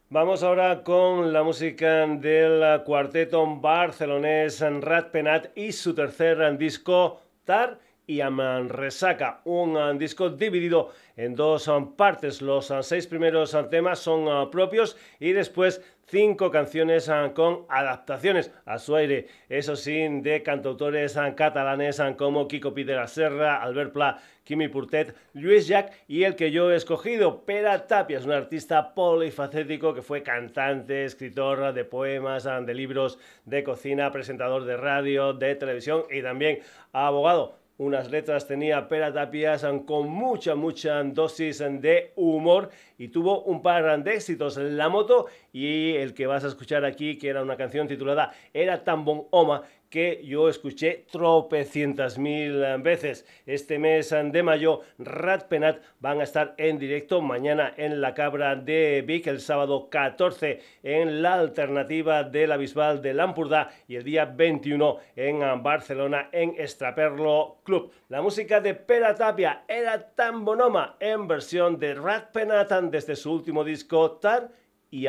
Vamos 0.10 0.44
ahora 0.44 0.84
con 0.84 1.34
la 1.34 1.42
música 1.42 2.06
del 2.06 2.84
cuarteto 2.84 3.44
barcelonés 3.60 4.62
Rat 4.82 5.10
Penat 5.10 5.58
y 5.58 5.72
su 5.72 5.96
tercer 5.96 6.56
disco 6.60 7.22
Tar 7.44 7.80
y 8.06 8.22
Resaca, 8.22 9.42
un 9.46 9.98
disco 9.98 10.30
dividido 10.30 10.92
en 11.18 11.34
dos 11.34 11.68
partes. 11.98 12.40
Los 12.44 12.72
seis 12.82 13.08
primeros 13.08 13.58
temas 13.72 13.98
son 13.98 14.52
propios 14.52 14.98
y 15.20 15.32
después 15.32 15.82
cinco 16.12 16.52
canciones 16.52 17.08
ah, 17.08 17.32
con 17.34 17.66
adaptaciones 17.70 18.52
a 18.66 18.78
su 18.80 18.96
aire, 18.98 19.28
eso 19.48 19.78
sí, 19.78 20.06
de 20.22 20.44
cantautores 20.44 21.16
ah, 21.16 21.34
catalanes 21.36 22.02
ah, 22.02 22.18
como 22.18 22.50
Kiko 22.50 22.74
Peter 22.74 23.08
Serra, 23.08 23.64
Albert 23.64 23.94
Pla, 23.94 24.22
Kimi 24.44 24.68
Purtet, 24.68 25.16
Luis 25.34 25.68
Jack 25.68 25.94
y 26.10 26.24
el 26.26 26.36
que 26.36 26.52
yo 26.52 26.70
he 26.70 26.76
escogido, 26.76 27.46
Pera 27.46 27.88
Tapia, 27.88 28.18
es 28.18 28.26
un 28.26 28.34
artista 28.34 28.94
polifacético 28.94 29.94
que 29.94 30.02
fue 30.02 30.22
cantante, 30.22 31.06
escritor 31.06 31.74
de 31.74 31.86
poemas, 31.86 32.44
de 32.44 32.74
libros, 32.74 33.18
de 33.46 33.64
cocina, 33.64 34.12
presentador 34.12 34.66
de 34.66 34.76
radio, 34.76 35.32
de 35.32 35.56
televisión 35.56 36.04
y 36.12 36.22
también 36.22 36.60
abogado 36.92 37.61
unas 37.78 38.12
letras 38.12 38.48
tenía 38.48 38.88
Pera 38.88 39.12
Tapias 39.12 39.66
con 39.86 40.10
mucha, 40.10 40.56
mucha 40.56 41.02
dosis 41.04 41.60
de 41.60 42.14
humor 42.16 42.70
y 42.98 43.08
tuvo 43.08 43.44
un 43.44 43.62
par 43.62 44.04
de 44.04 44.14
éxitos. 44.14 44.58
En 44.58 44.78
la 44.78 44.90
moto 44.90 45.28
y 45.52 45.96
el 45.96 46.14
que 46.14 46.28
vas 46.28 46.44
a 46.44 46.48
escuchar 46.48 46.86
aquí, 46.86 47.18
que 47.18 47.30
era 47.30 47.42
una 47.42 47.58
canción 47.58 47.88
titulada 47.88 48.34
Era 48.54 48.84
tan 48.84 49.04
bon 49.04 49.28
oma, 49.32 49.64
que 49.92 50.22
yo 50.24 50.50
escuché 50.50 51.06
tropecientas 51.12 52.18
mil 52.18 52.64
veces. 52.80 53.28
Este 53.46 53.78
mes 53.78 54.10
de 54.10 54.42
mayo, 54.42 54.82
Rat 54.98 55.50
Penat 55.50 55.82
van 56.00 56.22
a 56.22 56.24
estar 56.24 56.56
en 56.58 56.80
directo 56.80 57.22
mañana 57.22 57.74
en 57.78 58.02
la 58.02 58.14
Cabra 58.14 58.56
de 58.56 59.04
Vic, 59.06 59.28
el 59.28 59.42
sábado 59.42 59.90
14 59.90 60.62
en 60.82 61.22
la 61.22 61.34
alternativa 61.34 62.24
de 62.24 62.48
la 62.48 62.58
Bisbal 62.58 63.02
de 63.02 63.14
Lampurda 63.14 63.70
y 63.88 63.98
el 63.98 64.04
día 64.04 64.26
21 64.26 64.98
en 65.18 65.62
Barcelona 65.62 66.30
en 66.32 66.56
Estraperlo 66.58 67.58
Club. 67.64 67.92
La 68.08 68.22
música 68.22 68.62
de 68.62 68.74
Pera 68.74 69.14
Tapia 69.14 69.66
era 69.68 70.00
tan 70.16 70.46
bonoma 70.46 70.96
en 71.02 71.28
versión 71.28 71.78
de 71.78 71.96
Rat 71.96 72.32
Penat 72.32 72.72
desde 72.72 73.18
su 73.18 73.34
último 73.34 73.66
disco 73.66 74.12
Tar 74.12 74.50
y 74.90 75.06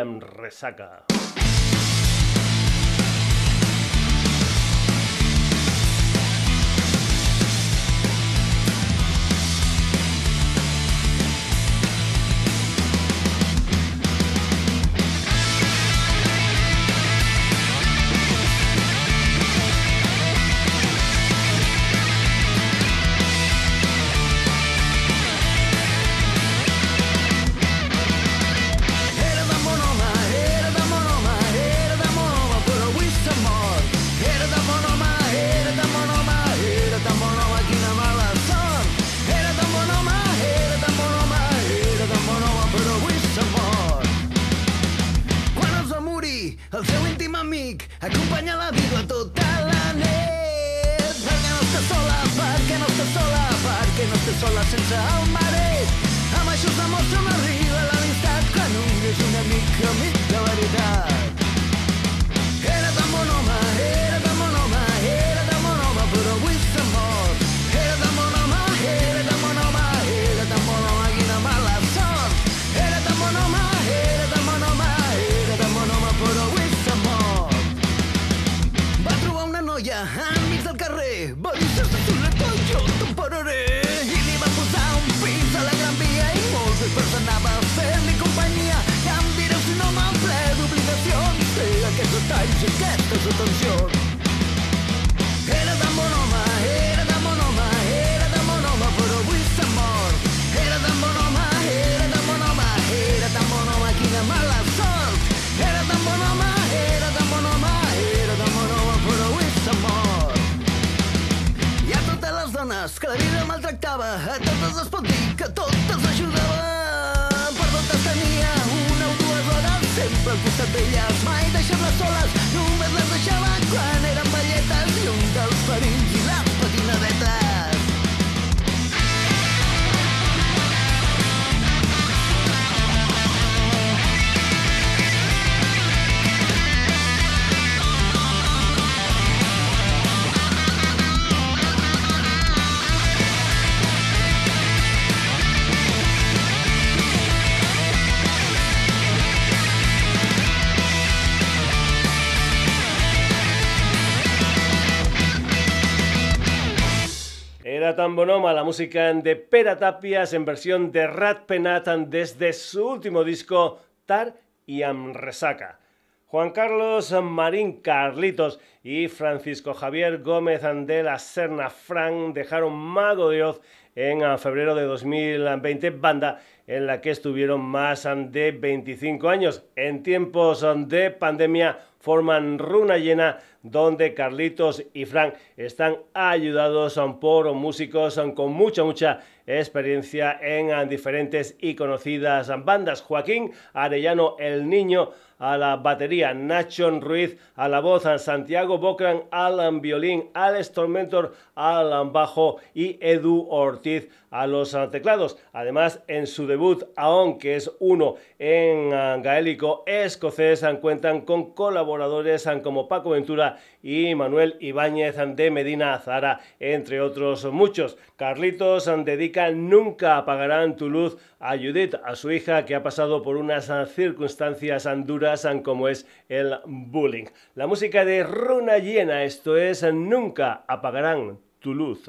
Amresaca. 157.83 157.97
tan 157.97 158.15
bonoma 158.15 158.53
la 158.53 158.63
música 158.63 159.13
de 159.13 159.35
Pera 159.35 159.77
Tapias 159.77 160.33
en 160.35 160.45
versión 160.45 160.93
de 160.93 161.09
Rat 161.09 161.47
Penatan 161.47 162.11
desde 162.11 162.53
su 162.53 162.87
último 162.87 163.25
disco 163.25 163.81
Tar 164.07 164.35
y 164.67 164.83
Amresaca. 164.83 165.81
Juan 166.27 166.51
Carlos 166.51 167.13
Marín 167.23 167.81
Carlitos 167.81 168.61
y 168.85 169.09
Francisco 169.09 169.75
Javier 169.75 170.23
Gómez 170.23 170.63
de 170.63 171.03
la 171.03 171.19
Serna 171.19 171.71
Fran 171.71 172.33
dejaron 172.33 172.73
Mago 172.75 173.31
de 173.31 173.43
Oz 173.43 173.61
en 173.97 174.39
febrero 174.39 174.75
de 174.75 174.85
2020, 174.85 175.91
banda 175.91 176.41
en 176.67 176.87
la 176.87 177.01
que 177.01 177.11
estuvieron 177.11 177.61
más 177.61 178.09
de 178.29 178.53
25 178.53 179.29
años. 179.29 179.65
En 179.75 180.03
tiempos 180.05 180.65
de 180.87 181.11
pandemia 181.11 181.81
forman 181.99 182.59
runa 182.59 182.97
llena 182.97 183.39
donde 183.63 184.15
Carlitos 184.15 184.85
y 184.93 185.05
Frank 185.05 185.35
están 185.57 185.99
ayudados 186.15 187.01
por 187.21 187.53
músicos 187.55 188.21
con 188.35 188.53
mucha, 188.53 188.85
mucha 188.85 189.21
experiencia 189.47 190.39
en 190.41 190.89
diferentes 190.89 191.57
y 191.61 191.75
conocidas 191.75 192.51
bandas. 192.65 193.03
Joaquín 193.03 193.53
Arellano, 193.73 194.37
el 194.39 194.69
niño, 194.69 195.11
a 195.39 195.57
la 195.57 195.77
batería, 195.77 196.35
Nacho 196.35 196.91
Ruiz 197.01 197.37
a 197.57 197.69
la 197.69 197.81
voz, 197.81 198.05
Santiago 198.19 198.79
Bocran 198.79 199.25
al 199.31 199.81
violín, 199.81 200.31
Alex 200.35 200.73
Tormentor 200.73 201.35
al 201.55 202.11
bajo 202.11 202.59
y 202.75 202.99
Edu 203.01 203.47
Ortiz 203.51 204.09
a 204.31 204.47
los 204.47 204.77
teclados. 204.91 205.37
Además, 205.53 206.01
en 206.09 206.27
su 206.27 206.47
debut, 206.47 206.85
aunque 206.97 207.57
es 207.57 207.71
uno 207.81 208.15
en 208.39 208.91
gaélico 208.91 209.83
escocés, 209.87 210.65
cuentan 210.81 211.23
con 211.23 211.53
colaboradores 211.53 212.49
como 212.63 212.89
Paco 212.89 213.11
Ventura 213.11 213.59
y 213.83 214.15
Manuel 214.15 214.57
Ibáñez 214.61 215.17
de 215.37 215.51
Medina 215.51 215.99
Zara, 215.99 216.41
entre 216.61 217.01
otros 217.01 217.45
muchos. 217.47 217.99
Carlitos 218.17 218.91
dedica 219.05 219.51
Nunca 219.51 220.17
apagarán 220.17 220.77
tu 220.77 220.89
luz 220.89 221.19
a 221.41 221.57
Judith, 221.57 221.97
a 222.05 222.15
su 222.15 222.31
hija 222.31 222.65
que 222.65 222.75
ha 222.75 222.83
pasado 222.83 223.23
por 223.23 223.37
unas 223.37 223.71
circunstancias 223.93 224.89
duras 225.05 225.47
como 225.65 225.89
es 225.89 226.07
el 226.29 226.57
bullying. 226.65 227.27
La 227.55 227.67
música 227.67 228.05
de 228.05 228.23
Runa 228.23 228.79
Llena, 228.79 229.25
esto 229.25 229.57
es 229.57 229.83
Nunca 229.93 230.65
apagarán 230.67 231.39
tu 231.61 231.75
luz. 231.75 232.09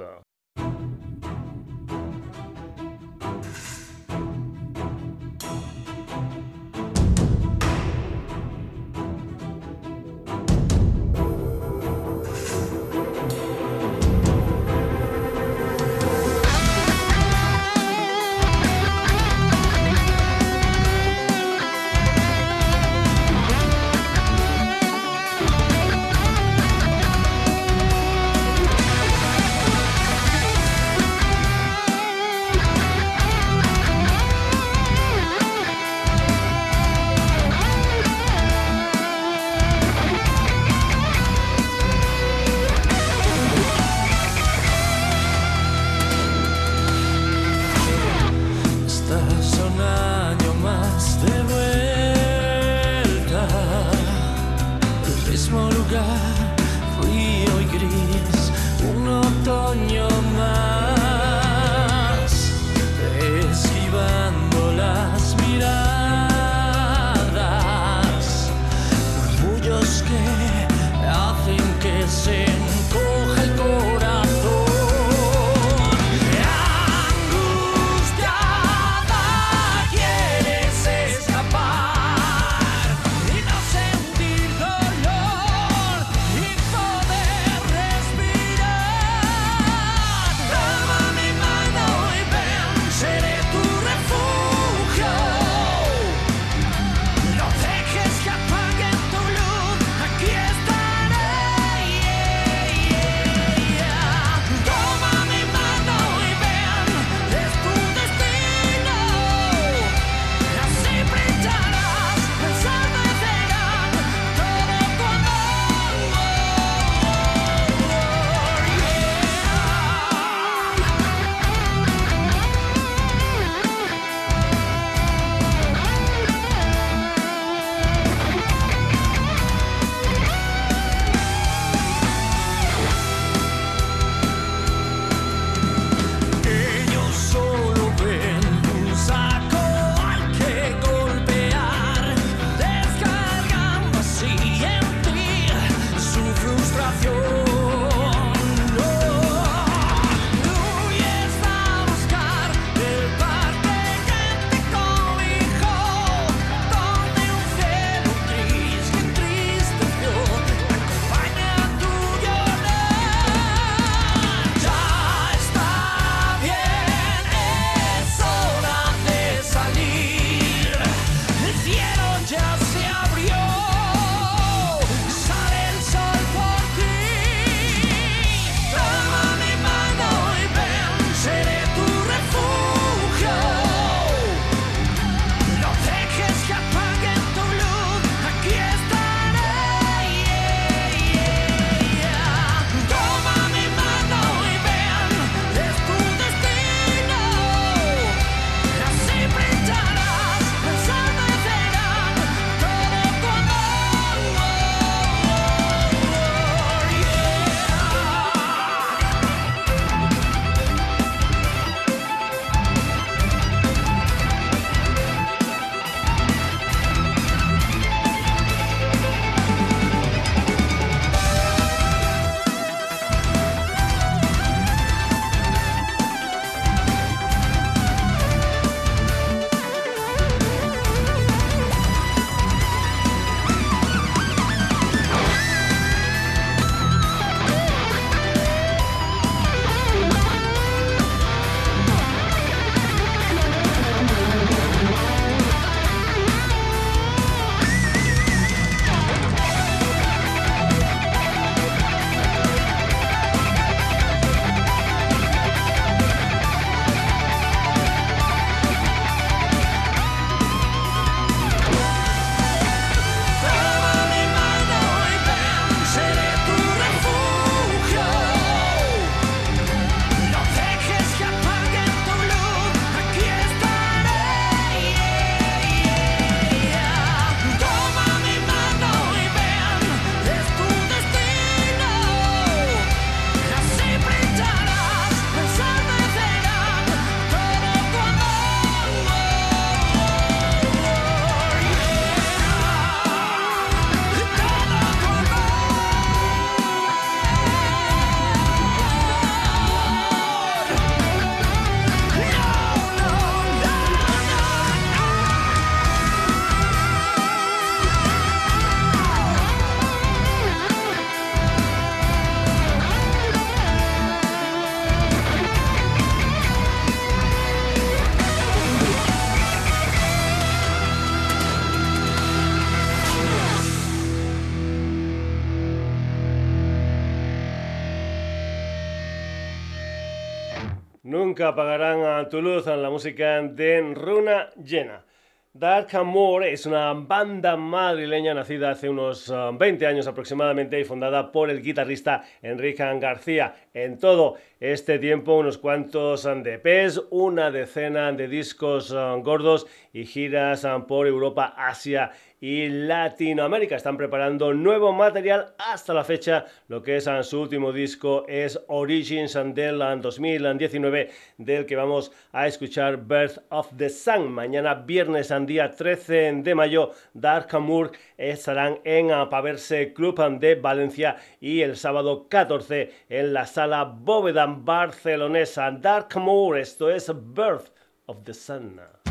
Apagarán 331.53 332.03
a 332.03 332.29
Toulouse 332.29 332.75
la 332.75 332.89
música 332.89 333.39
de 333.43 333.93
Runa 333.93 334.49
Llena. 334.55 335.05
Dark 335.53 335.95
Amor 335.95 336.43
es 336.45 336.65
una 336.65 336.91
banda 336.93 337.55
madrileña 337.55 338.33
nacida 338.33 338.71
hace 338.71 338.89
unos 338.89 339.31
20 339.31 339.85
uh, 339.85 339.87
años 339.87 340.07
aproximadamente 340.07 340.79
y 340.79 340.83
fundada 340.83 341.31
por 341.31 341.51
el 341.51 341.61
guitarrista 341.61 342.23
Enrique 342.41 342.83
García. 342.99 343.53
En 343.71 343.99
todo 343.99 344.37
este 344.63 344.97
tiempo, 344.97 345.35
unos 345.35 345.57
cuantos 345.57 346.23
DPs, 346.23 347.01
una 347.09 347.51
decena 347.51 348.13
de 348.13 348.29
discos 348.29 348.91
uh, 348.91 349.21
gordos 349.21 349.67
y 349.91 350.05
giras 350.05 350.63
uh, 350.63 350.87
por 350.87 351.05
Europa, 351.05 351.53
Asia 351.57 352.11
y 352.39 352.69
Latinoamérica. 352.69 353.75
Están 353.75 353.97
preparando 353.97 354.53
nuevo 354.53 354.93
material 354.93 355.53
hasta 355.57 355.93
la 355.93 356.05
fecha. 356.05 356.45
Lo 356.69 356.81
que 356.81 356.95
es 356.95 357.09
su 357.23 357.41
último 357.41 357.73
disco 357.73 358.25
es 358.29 358.57
Origins 358.67 359.37
del 359.53 359.79
2019, 359.79 361.09
del 361.37 361.65
que 361.65 361.75
vamos 361.75 362.13
a 362.31 362.47
escuchar 362.47 363.05
Birth 363.05 363.39
of 363.49 363.67
the 363.77 363.89
Sun. 363.89 364.31
Mañana 364.31 364.75
viernes, 364.75 365.33
día 365.45 365.71
13 365.71 366.41
de 366.43 366.55
mayo, 366.55 366.91
Dark 367.13 367.53
Moor 367.59 367.91
estarán 368.17 368.79
en 368.83 369.09
Paverse 369.29 369.93
Club 369.93 370.39
de 370.39 370.55
Valencia 370.55 371.17
y 371.39 371.61
el 371.61 371.75
sábado 371.75 372.27
14 372.29 372.91
en 373.09 373.33
la 373.33 373.45
sala 373.45 373.83
Bóveda 373.83 374.45
barcelonesa. 374.45 375.71
Dark 375.71 376.15
Moor, 376.17 376.57
esto 376.57 376.89
es 376.89 377.11
Birth 377.13 377.71
of 378.05 378.23
the 378.23 378.33
Sun. 378.33 379.02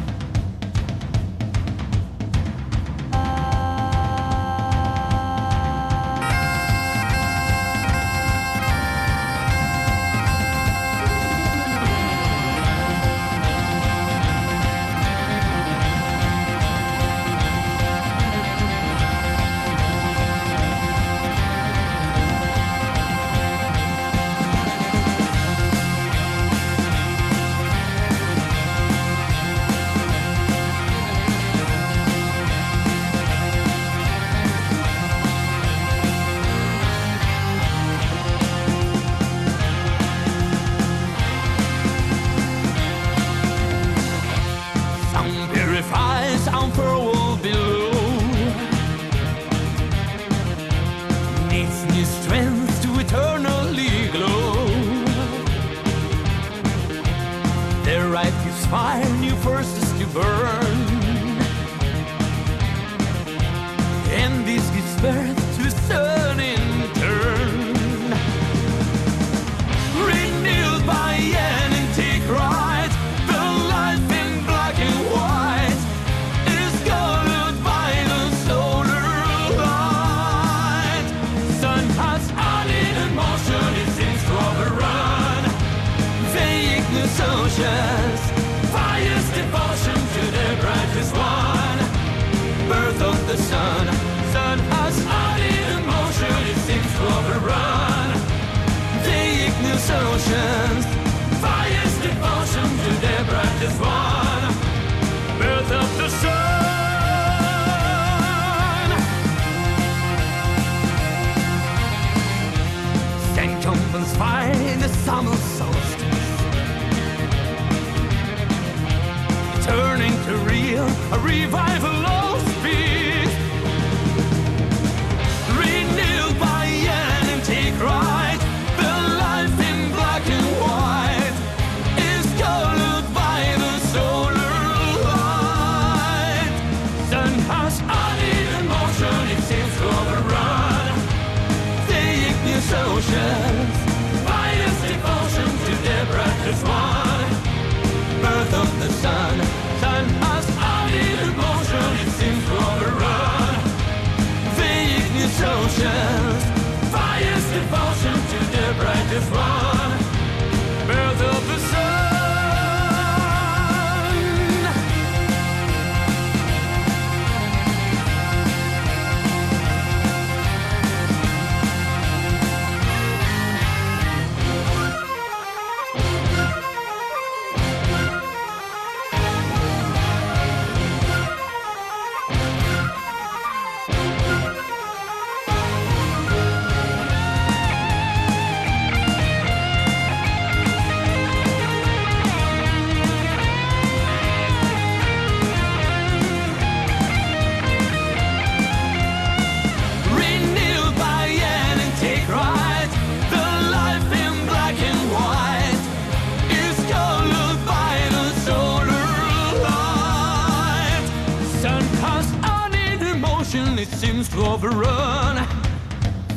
To 214.30 214.46
overrun 214.46 215.44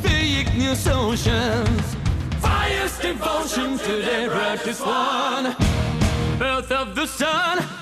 Fake 0.02 0.48
oceans. 0.88 1.96
Fires 2.40 2.98
devotion 2.98 3.78
to 3.78 4.02
their 4.02 4.28
brightest 4.28 4.84
one. 4.84 5.54
Birth 6.36 6.72
of 6.72 6.96
the 6.96 7.06
sun. 7.06 7.75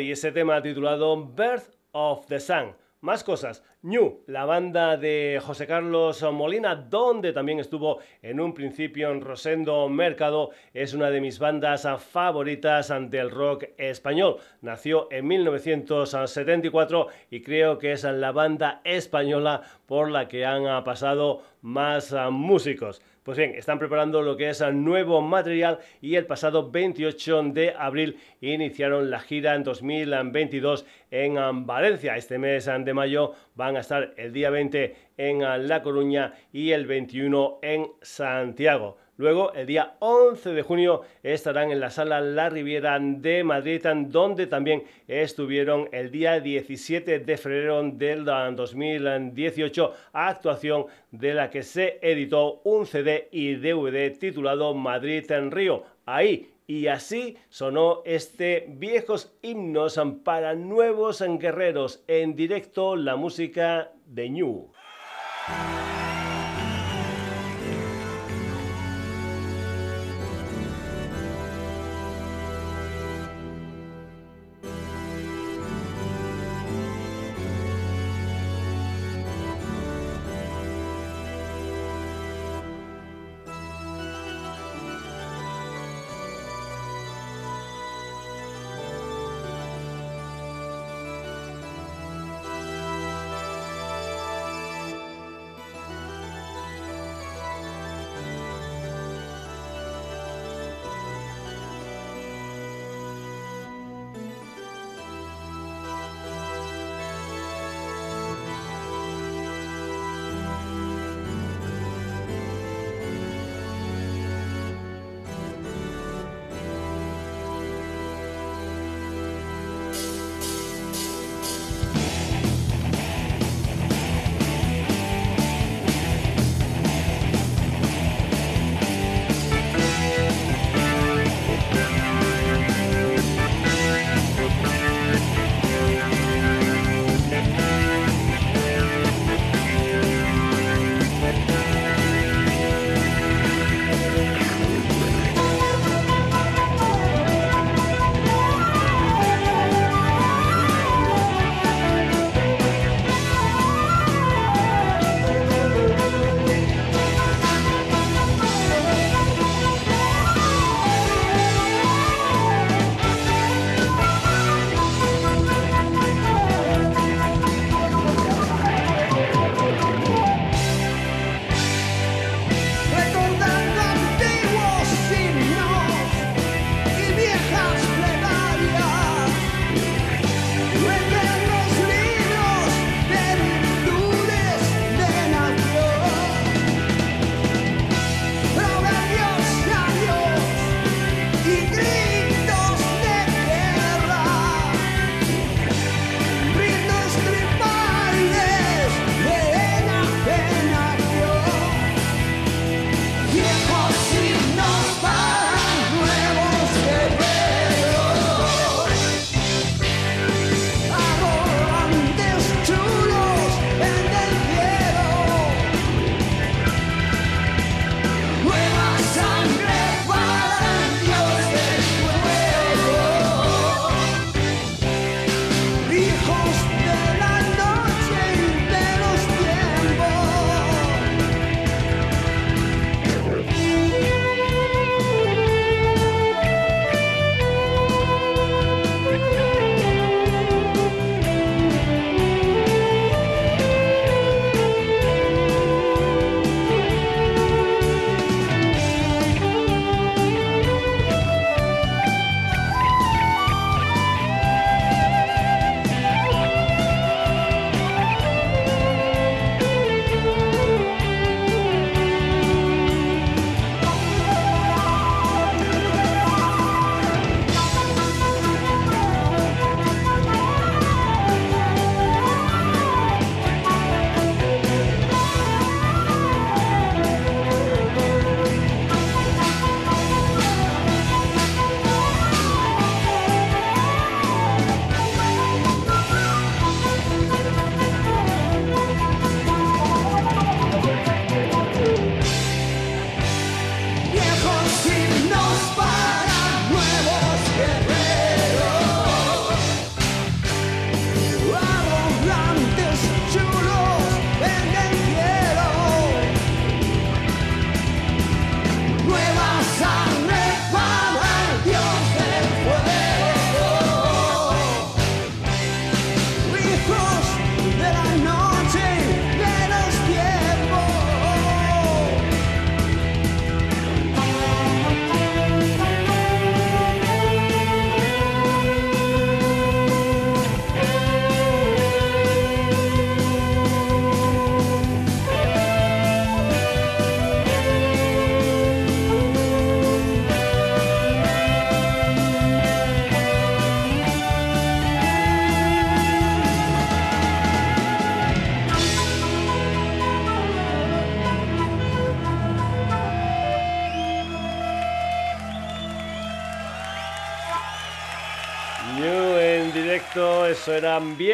Y 0.00 0.12
ese 0.12 0.32
tema 0.32 0.62
titulado 0.62 1.26
Birth 1.26 1.74
of 1.92 2.26
the 2.26 2.40
Sun. 2.40 2.74
Más 3.00 3.22
cosas. 3.22 3.62
New, 3.82 4.22
la 4.26 4.46
banda 4.46 4.96
de 4.96 5.40
José 5.44 5.66
Carlos 5.66 6.22
Molina, 6.32 6.74
donde 6.74 7.32
también 7.32 7.60
estuvo 7.60 7.98
en 8.22 8.40
un 8.40 8.54
principio 8.54 9.10
en 9.10 9.20
Rosendo 9.20 9.88
Mercado, 9.88 10.50
es 10.72 10.94
una 10.94 11.10
de 11.10 11.20
mis 11.20 11.38
bandas 11.38 11.86
favoritas 12.10 12.92
del 13.10 13.30
rock 13.30 13.64
español. 13.76 14.38
Nació 14.62 15.08
en 15.12 15.28
1974 15.28 17.08
y 17.30 17.42
creo 17.42 17.78
que 17.78 17.92
es 17.92 18.02
la 18.04 18.32
banda 18.32 18.80
española 18.82 19.62
por 19.86 20.10
la 20.10 20.26
que 20.26 20.44
han 20.44 20.82
pasado 20.82 21.42
más 21.60 22.14
músicos. 22.30 23.02
Pues 23.26 23.38
bien, 23.38 23.56
están 23.56 23.80
preparando 23.80 24.22
lo 24.22 24.36
que 24.36 24.50
es 24.50 24.60
el 24.60 24.84
nuevo 24.84 25.20
material 25.20 25.80
y 26.00 26.14
el 26.14 26.26
pasado 26.26 26.70
28 26.70 27.42
de 27.46 27.74
abril 27.76 28.20
iniciaron 28.40 29.10
la 29.10 29.18
gira 29.18 29.56
en 29.56 29.64
2022 29.64 30.86
en 31.10 31.66
Valencia. 31.66 32.16
Este 32.16 32.38
mes 32.38 32.66
de 32.66 32.94
mayo 32.94 33.32
van 33.56 33.76
a 33.76 33.80
estar 33.80 34.14
el 34.16 34.32
día 34.32 34.50
20 34.50 34.94
en 35.16 35.40
La 35.66 35.82
Coruña 35.82 36.34
y 36.52 36.70
el 36.70 36.86
21 36.86 37.58
en 37.62 37.88
Santiago. 38.00 38.96
Luego, 39.18 39.52
el 39.54 39.66
día 39.66 39.94
11 40.00 40.50
de 40.50 40.62
junio, 40.62 41.02
estarán 41.22 41.70
en 41.70 41.80
la 41.80 41.90
sala 41.90 42.20
La 42.20 42.50
Riviera 42.50 42.98
de 43.00 43.44
Madrid, 43.44 43.80
donde 44.08 44.46
también 44.46 44.84
estuvieron 45.08 45.88
el 45.92 46.10
día 46.10 46.40
17 46.40 47.20
de 47.20 47.36
febrero 47.38 47.82
del 47.82 48.24
2018, 48.24 49.94
actuación 50.12 50.86
de 51.10 51.32
la 51.32 51.48
que 51.48 51.62
se 51.62 51.98
editó 52.02 52.60
un 52.64 52.86
CD 52.86 53.28
y 53.32 53.54
DVD 53.54 54.10
titulado 54.18 54.74
Madrid 54.74 55.30
en 55.30 55.50
Río. 55.50 55.84
Ahí 56.04 56.50
y 56.66 56.88
así 56.88 57.36
sonó 57.48 58.02
este 58.04 58.66
viejos 58.68 59.36
himnos 59.42 60.00
para 60.24 60.54
nuevos 60.54 61.22
guerreros 61.38 62.04
en 62.08 62.34
directo 62.34 62.96
la 62.96 63.16
música 63.16 63.92
de 64.04 64.30
New. 64.30 64.72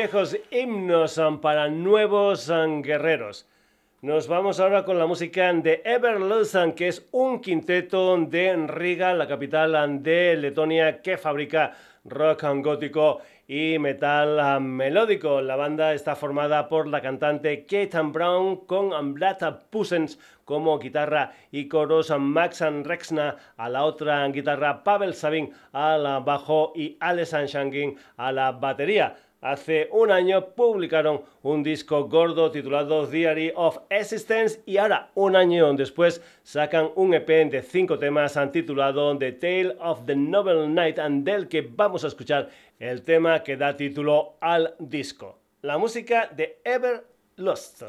Viejos 0.03 0.37
himnos 0.51 1.21
para 1.41 1.69
nuevos 1.69 2.51
guerreros. 2.83 3.47
Nos 4.01 4.27
vamos 4.27 4.59
ahora 4.59 4.85
con 4.85 4.99
la 4.99 5.07
música 5.07 5.53
de 5.53 5.81
Everlusan, 5.85 6.73
que 6.73 6.89
es 6.89 7.07
un 7.13 7.41
quinteto 7.41 8.17
de 8.17 8.67
Riga, 8.67 9.15
la 9.15 9.29
capital 9.29 10.03
de 10.03 10.35
Letonia, 10.35 11.01
que 11.01 11.17
fabrica 11.17 11.77
rock 12.05 12.43
gótico 12.57 13.21
y 13.47 13.79
metal 13.79 14.61
melódico. 14.61 15.41
La 15.41 15.55
banda 15.55 15.95
está 15.95 16.17
formada 16.17 16.69
por 16.69 16.89
la 16.89 17.01
cantante 17.01 17.65
Kate 17.65 18.01
Brown 18.03 18.67
con 18.67 19.15
Blata 19.15 19.61
Pussens 19.71 20.19
como 20.45 20.81
guitarra 20.81 21.33
y 21.53 21.69
coros, 21.69 22.13
Max 22.19 22.61
Rexna 22.61 23.37
a 23.57 23.69
la 23.69 23.85
otra 23.85 24.27
guitarra, 24.27 24.83
Pavel 24.83 25.15
Sabin 25.15 25.53
al 25.71 26.25
bajo 26.25 26.73
y 26.75 26.97
Alessandro 26.99 27.47
Shangin 27.47 27.97
a 28.17 28.33
la 28.33 28.51
batería. 28.51 29.17
Hace 29.43 29.89
un 29.91 30.13
año 30.13 30.55
publicaron 30.55 31.23
un 31.43 31.65
disco 31.65 32.09
gordo 32.09 32.53
titulado 32.53 33.09
Diary 33.09 33.53
of 33.57 33.77
Existence 33.91 34.63
y 34.67 34.77
ahora, 34.77 35.11
un 35.17 35.35
año 35.35 35.73
después, 35.75 36.23
sacan 36.45 36.91
un 36.95 37.13
EP 37.13 37.27
de 37.51 37.61
cinco 37.61 37.99
temas 37.99 38.39
titulado 38.53 39.19
The 39.19 39.33
Tale 39.33 39.77
of 39.81 40.07
the 40.07 40.15
Noble 40.15 40.69
Night 40.69 41.01
and 41.01 41.25
del 41.25 41.49
que 41.49 41.63
vamos 41.63 42.05
a 42.05 42.07
escuchar 42.07 42.51
el 42.79 43.03
tema 43.03 43.43
que 43.43 43.57
da 43.57 43.77
título 43.77 44.37
al 44.41 44.77
disco. 44.79 45.41
La 45.63 45.77
música 45.77 46.31
de 46.33 46.61
Ever 46.65 47.05
Lost. 47.35 47.83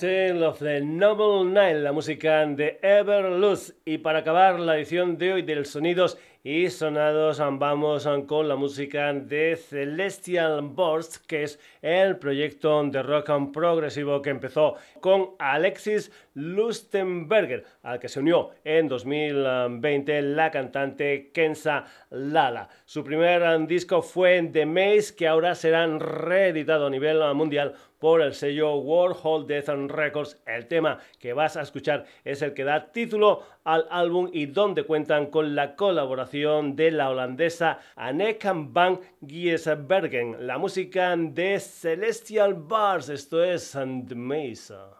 Tale 0.00 0.42
of 0.46 0.60
the 0.60 0.80
Noble 0.80 1.44
Nile, 1.44 1.82
la 1.82 1.92
música 1.92 2.46
de 2.46 2.78
Everluz. 2.80 3.74
Y 3.84 3.98
para 3.98 4.20
acabar 4.20 4.58
la 4.58 4.78
edición 4.78 5.18
de 5.18 5.34
hoy 5.34 5.42
del 5.42 5.66
Sonidos 5.66 6.16
y 6.42 6.70
sonados 6.70 7.38
vamos 7.58 8.08
con 8.26 8.48
la 8.48 8.56
música 8.56 9.12
de 9.12 9.56
Celestial 9.56 10.62
Burst, 10.62 11.26
que 11.26 11.42
es 11.42 11.60
el 11.82 12.16
proyecto 12.16 12.82
de 12.84 13.02
rock 13.02 13.52
progresivo 13.52 14.22
que 14.22 14.30
empezó 14.30 14.76
con 15.00 15.32
Alexis 15.38 16.10
Lustenberger, 16.32 17.64
al 17.82 18.00
que 18.00 18.08
se 18.08 18.20
unió 18.20 18.52
en 18.64 18.88
2020 18.88 20.22
la 20.22 20.50
cantante 20.50 21.30
Kenza 21.30 21.84
Lala. 22.08 22.70
Su 22.86 23.04
primer 23.04 23.66
disco 23.66 24.00
fue 24.00 24.42
The 24.50 24.64
Maze, 24.64 25.14
que 25.14 25.28
ahora 25.28 25.54
será 25.54 25.86
reeditado 25.98 26.86
a 26.86 26.90
nivel 26.90 27.20
mundial 27.34 27.74
por 28.00 28.22
el 28.22 28.34
sello 28.34 28.76
Warhol 28.76 29.46
Death 29.46 29.68
Records. 29.68 30.42
El 30.46 30.66
tema 30.66 30.98
que 31.20 31.32
vas 31.32 31.56
a 31.56 31.62
escuchar 31.62 32.06
es 32.24 32.42
el 32.42 32.54
que 32.54 32.64
da 32.64 32.90
título 32.90 33.44
al 33.62 33.86
álbum 33.90 34.28
y 34.32 34.46
donde 34.46 34.82
cuentan 34.82 35.26
con 35.26 35.54
la 35.54 35.76
colaboración 35.76 36.74
de 36.74 36.90
la 36.90 37.10
holandesa 37.10 37.78
Anneke 37.94 38.50
van 38.52 38.98
Giesbergen. 39.24 40.46
La 40.46 40.58
música 40.58 41.14
de 41.16 41.60
Celestial 41.60 42.54
Bars, 42.54 43.08
esto 43.08 43.44
es 43.44 43.72
The 43.72 44.14
Mesa. 44.14 44.96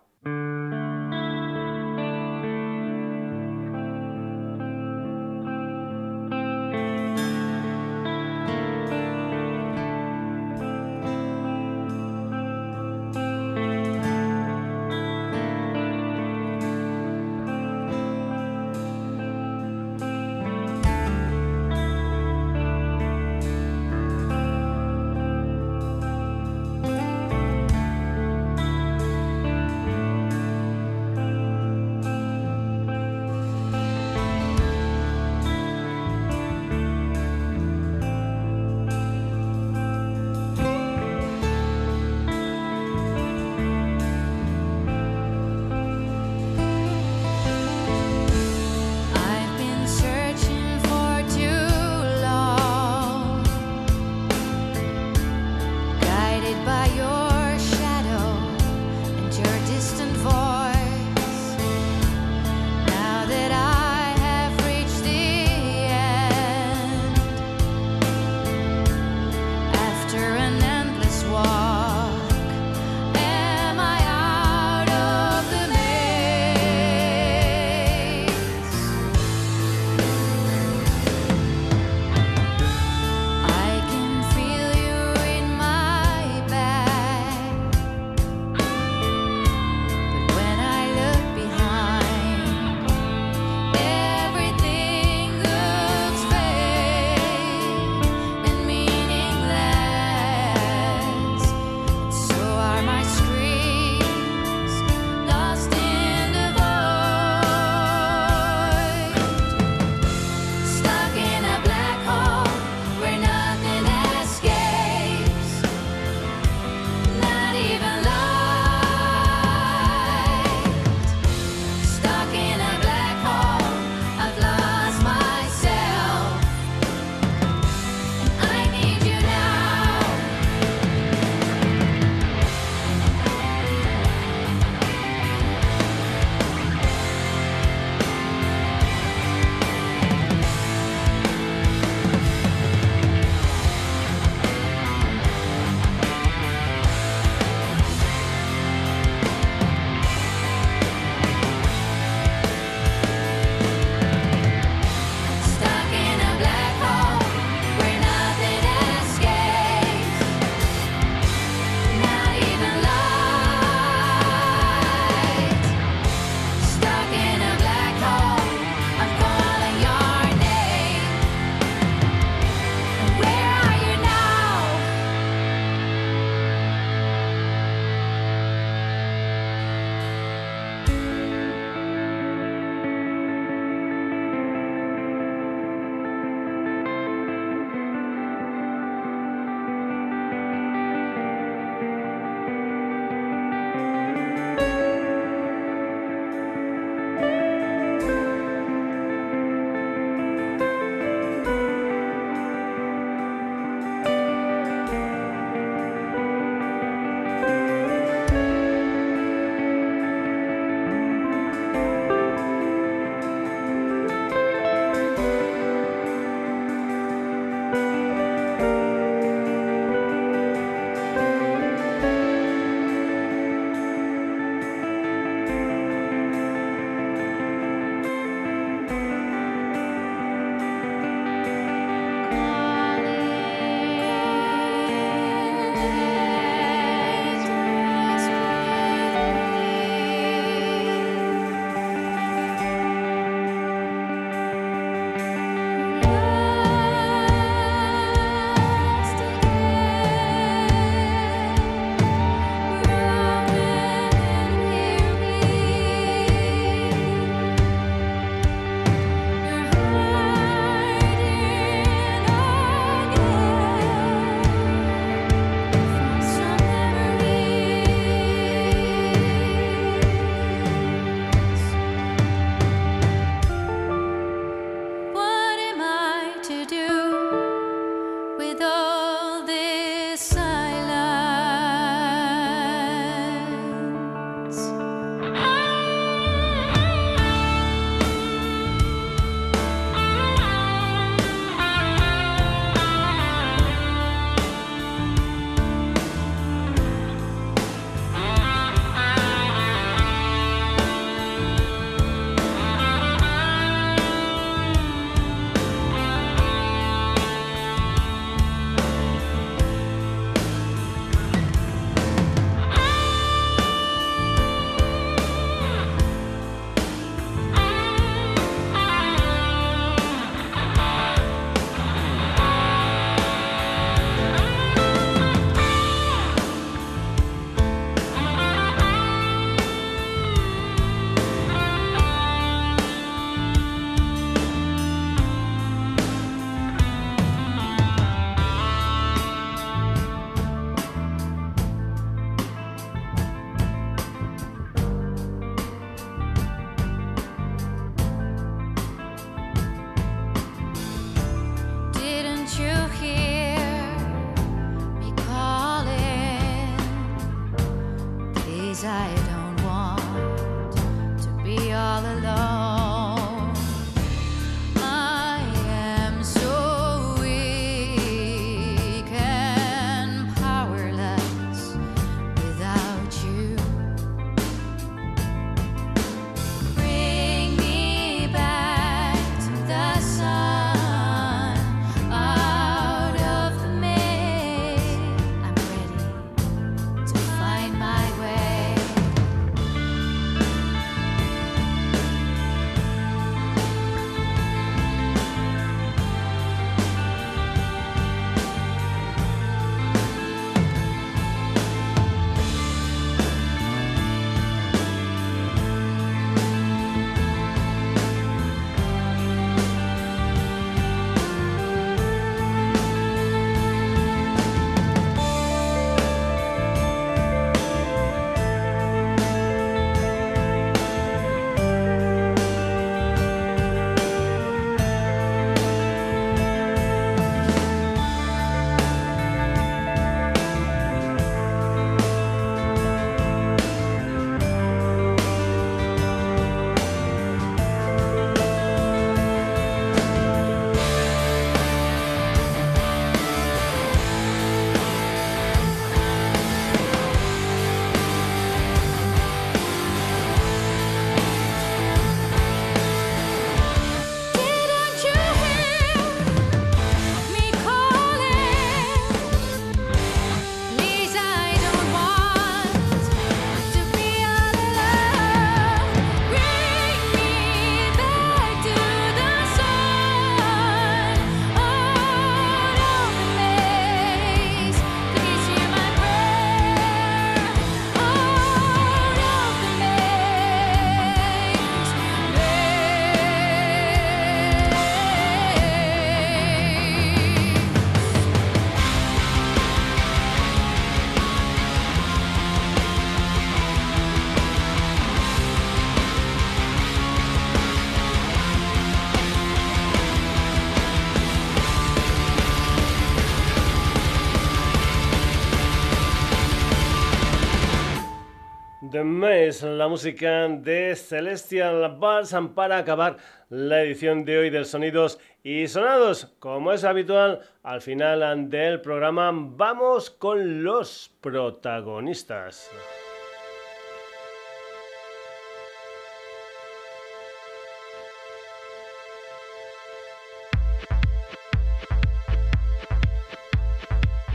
La 509.80 509.88
música 509.88 510.46
de 510.46 510.94
Celestial 510.94 511.96
Balsam 511.98 512.52
para 512.52 512.76
acabar 512.76 513.16
la 513.48 513.80
edición 513.80 514.26
de 514.26 514.36
hoy 514.36 514.50
del 514.50 514.66
Sonidos 514.66 515.18
y 515.42 515.66
Sonados. 515.68 516.34
Como 516.38 516.70
es 516.70 516.84
habitual, 516.84 517.40
al 517.62 517.80
final 517.80 518.50
del 518.50 518.82
programa 518.82 519.30
vamos 519.32 520.10
con 520.10 520.62
los 520.62 521.10
protagonistas. 521.22 522.70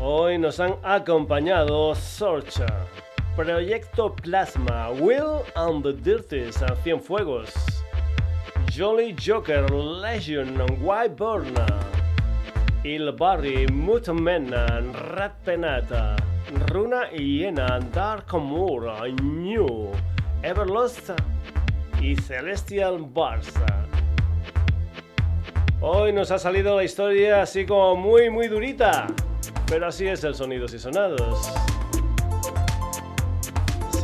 Hoy 0.01 0.39
nos 0.39 0.59
han 0.59 0.77
acompañado 0.81 1.93
Sorcha. 1.93 2.65
Proyecto 3.35 4.15
Plasma, 4.15 4.93
Will 4.93 5.43
and 5.57 5.83
the 5.83 5.91
Dirties, 5.91 6.55
Cienfuegos, 6.85 7.51
Jolly 8.71 9.13
Joker, 9.13 9.67
Legion, 9.67 10.57
White 10.81 11.17
Burna, 11.17 11.67
Il 12.85 13.11
Barry, 13.11 13.67
Mutamena, 13.67 14.79
Rat 15.17 15.33
Penata, 15.43 16.15
Runa 16.71 17.09
Hiena, 17.11 17.81
Dark 17.91 18.31
Moor, 18.33 19.11
New, 19.21 19.91
Everlost 20.41 21.09
y 22.01 22.15
Celestial 22.15 22.99
Barça. 22.99 23.85
Hoy 25.81 26.13
nos 26.13 26.31
ha 26.31 26.39
salido 26.39 26.77
la 26.77 26.85
historia 26.85 27.41
así 27.41 27.65
como 27.65 27.97
muy 27.97 28.29
muy 28.29 28.47
durita, 28.47 29.07
pero 29.67 29.87
así 29.87 30.07
es 30.07 30.23
el 30.23 30.35
Sonidos 30.35 30.73
y 30.73 30.79
Sonados. 30.79 31.51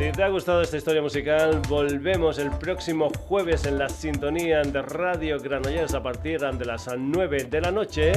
Si 0.01 0.11
te 0.11 0.23
ha 0.23 0.29
gustado 0.29 0.63
esta 0.63 0.77
historia 0.77 0.99
musical, 0.99 1.61
volvemos 1.69 2.39
el 2.39 2.49
próximo 2.49 3.11
jueves 3.27 3.67
en 3.67 3.77
la 3.77 3.87
sintonía 3.87 4.63
de 4.63 4.81
Radio 4.81 5.39
Granollers 5.39 5.93
a 5.93 6.01
partir 6.01 6.39
de 6.39 6.65
las 6.65 6.89
9 6.97 7.43
de 7.43 7.61
la 7.61 7.69
noche. 7.69 8.13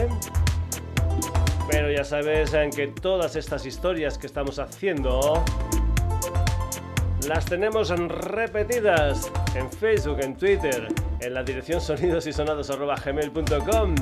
Pero 1.71 1.93
ya 1.93 2.03
sabes 2.03 2.55
en 2.55 2.71
que 2.71 2.87
todas 2.87 3.37
estas 3.37 3.67
historias 3.67 4.17
que 4.17 4.27
estamos 4.27 4.59
haciendo 4.59 5.45
las 7.29 7.45
tenemos 7.45 7.91
repetidas 7.91 9.31
en 9.55 9.71
Facebook, 9.71 10.21
en 10.23 10.39
Twitter, 10.39 10.89
en 11.21 11.35
la 11.35 11.43
dirección 11.43 11.83
sonidosysonados.gmail.com, 11.83 13.95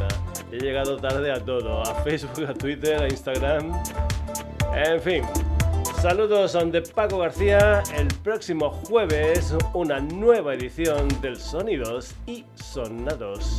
He 0.51 0.57
llegado 0.57 0.97
tarde 0.97 1.31
a 1.31 1.43
todo, 1.43 1.81
a 1.81 1.95
Facebook, 2.03 2.45
a 2.47 2.53
Twitter, 2.53 3.01
a 3.01 3.07
Instagram. 3.07 3.71
En 4.73 5.01
fin, 5.01 5.23
saludos 6.01 6.57
de 6.71 6.81
Paco 6.81 7.19
García. 7.19 7.83
El 7.95 8.07
próximo 8.23 8.69
jueves 8.69 9.55
una 9.73 9.99
nueva 9.99 10.53
edición 10.53 11.07
del 11.21 11.37
Sonidos 11.37 12.15
y 12.25 12.45
Sonados. 12.55 13.57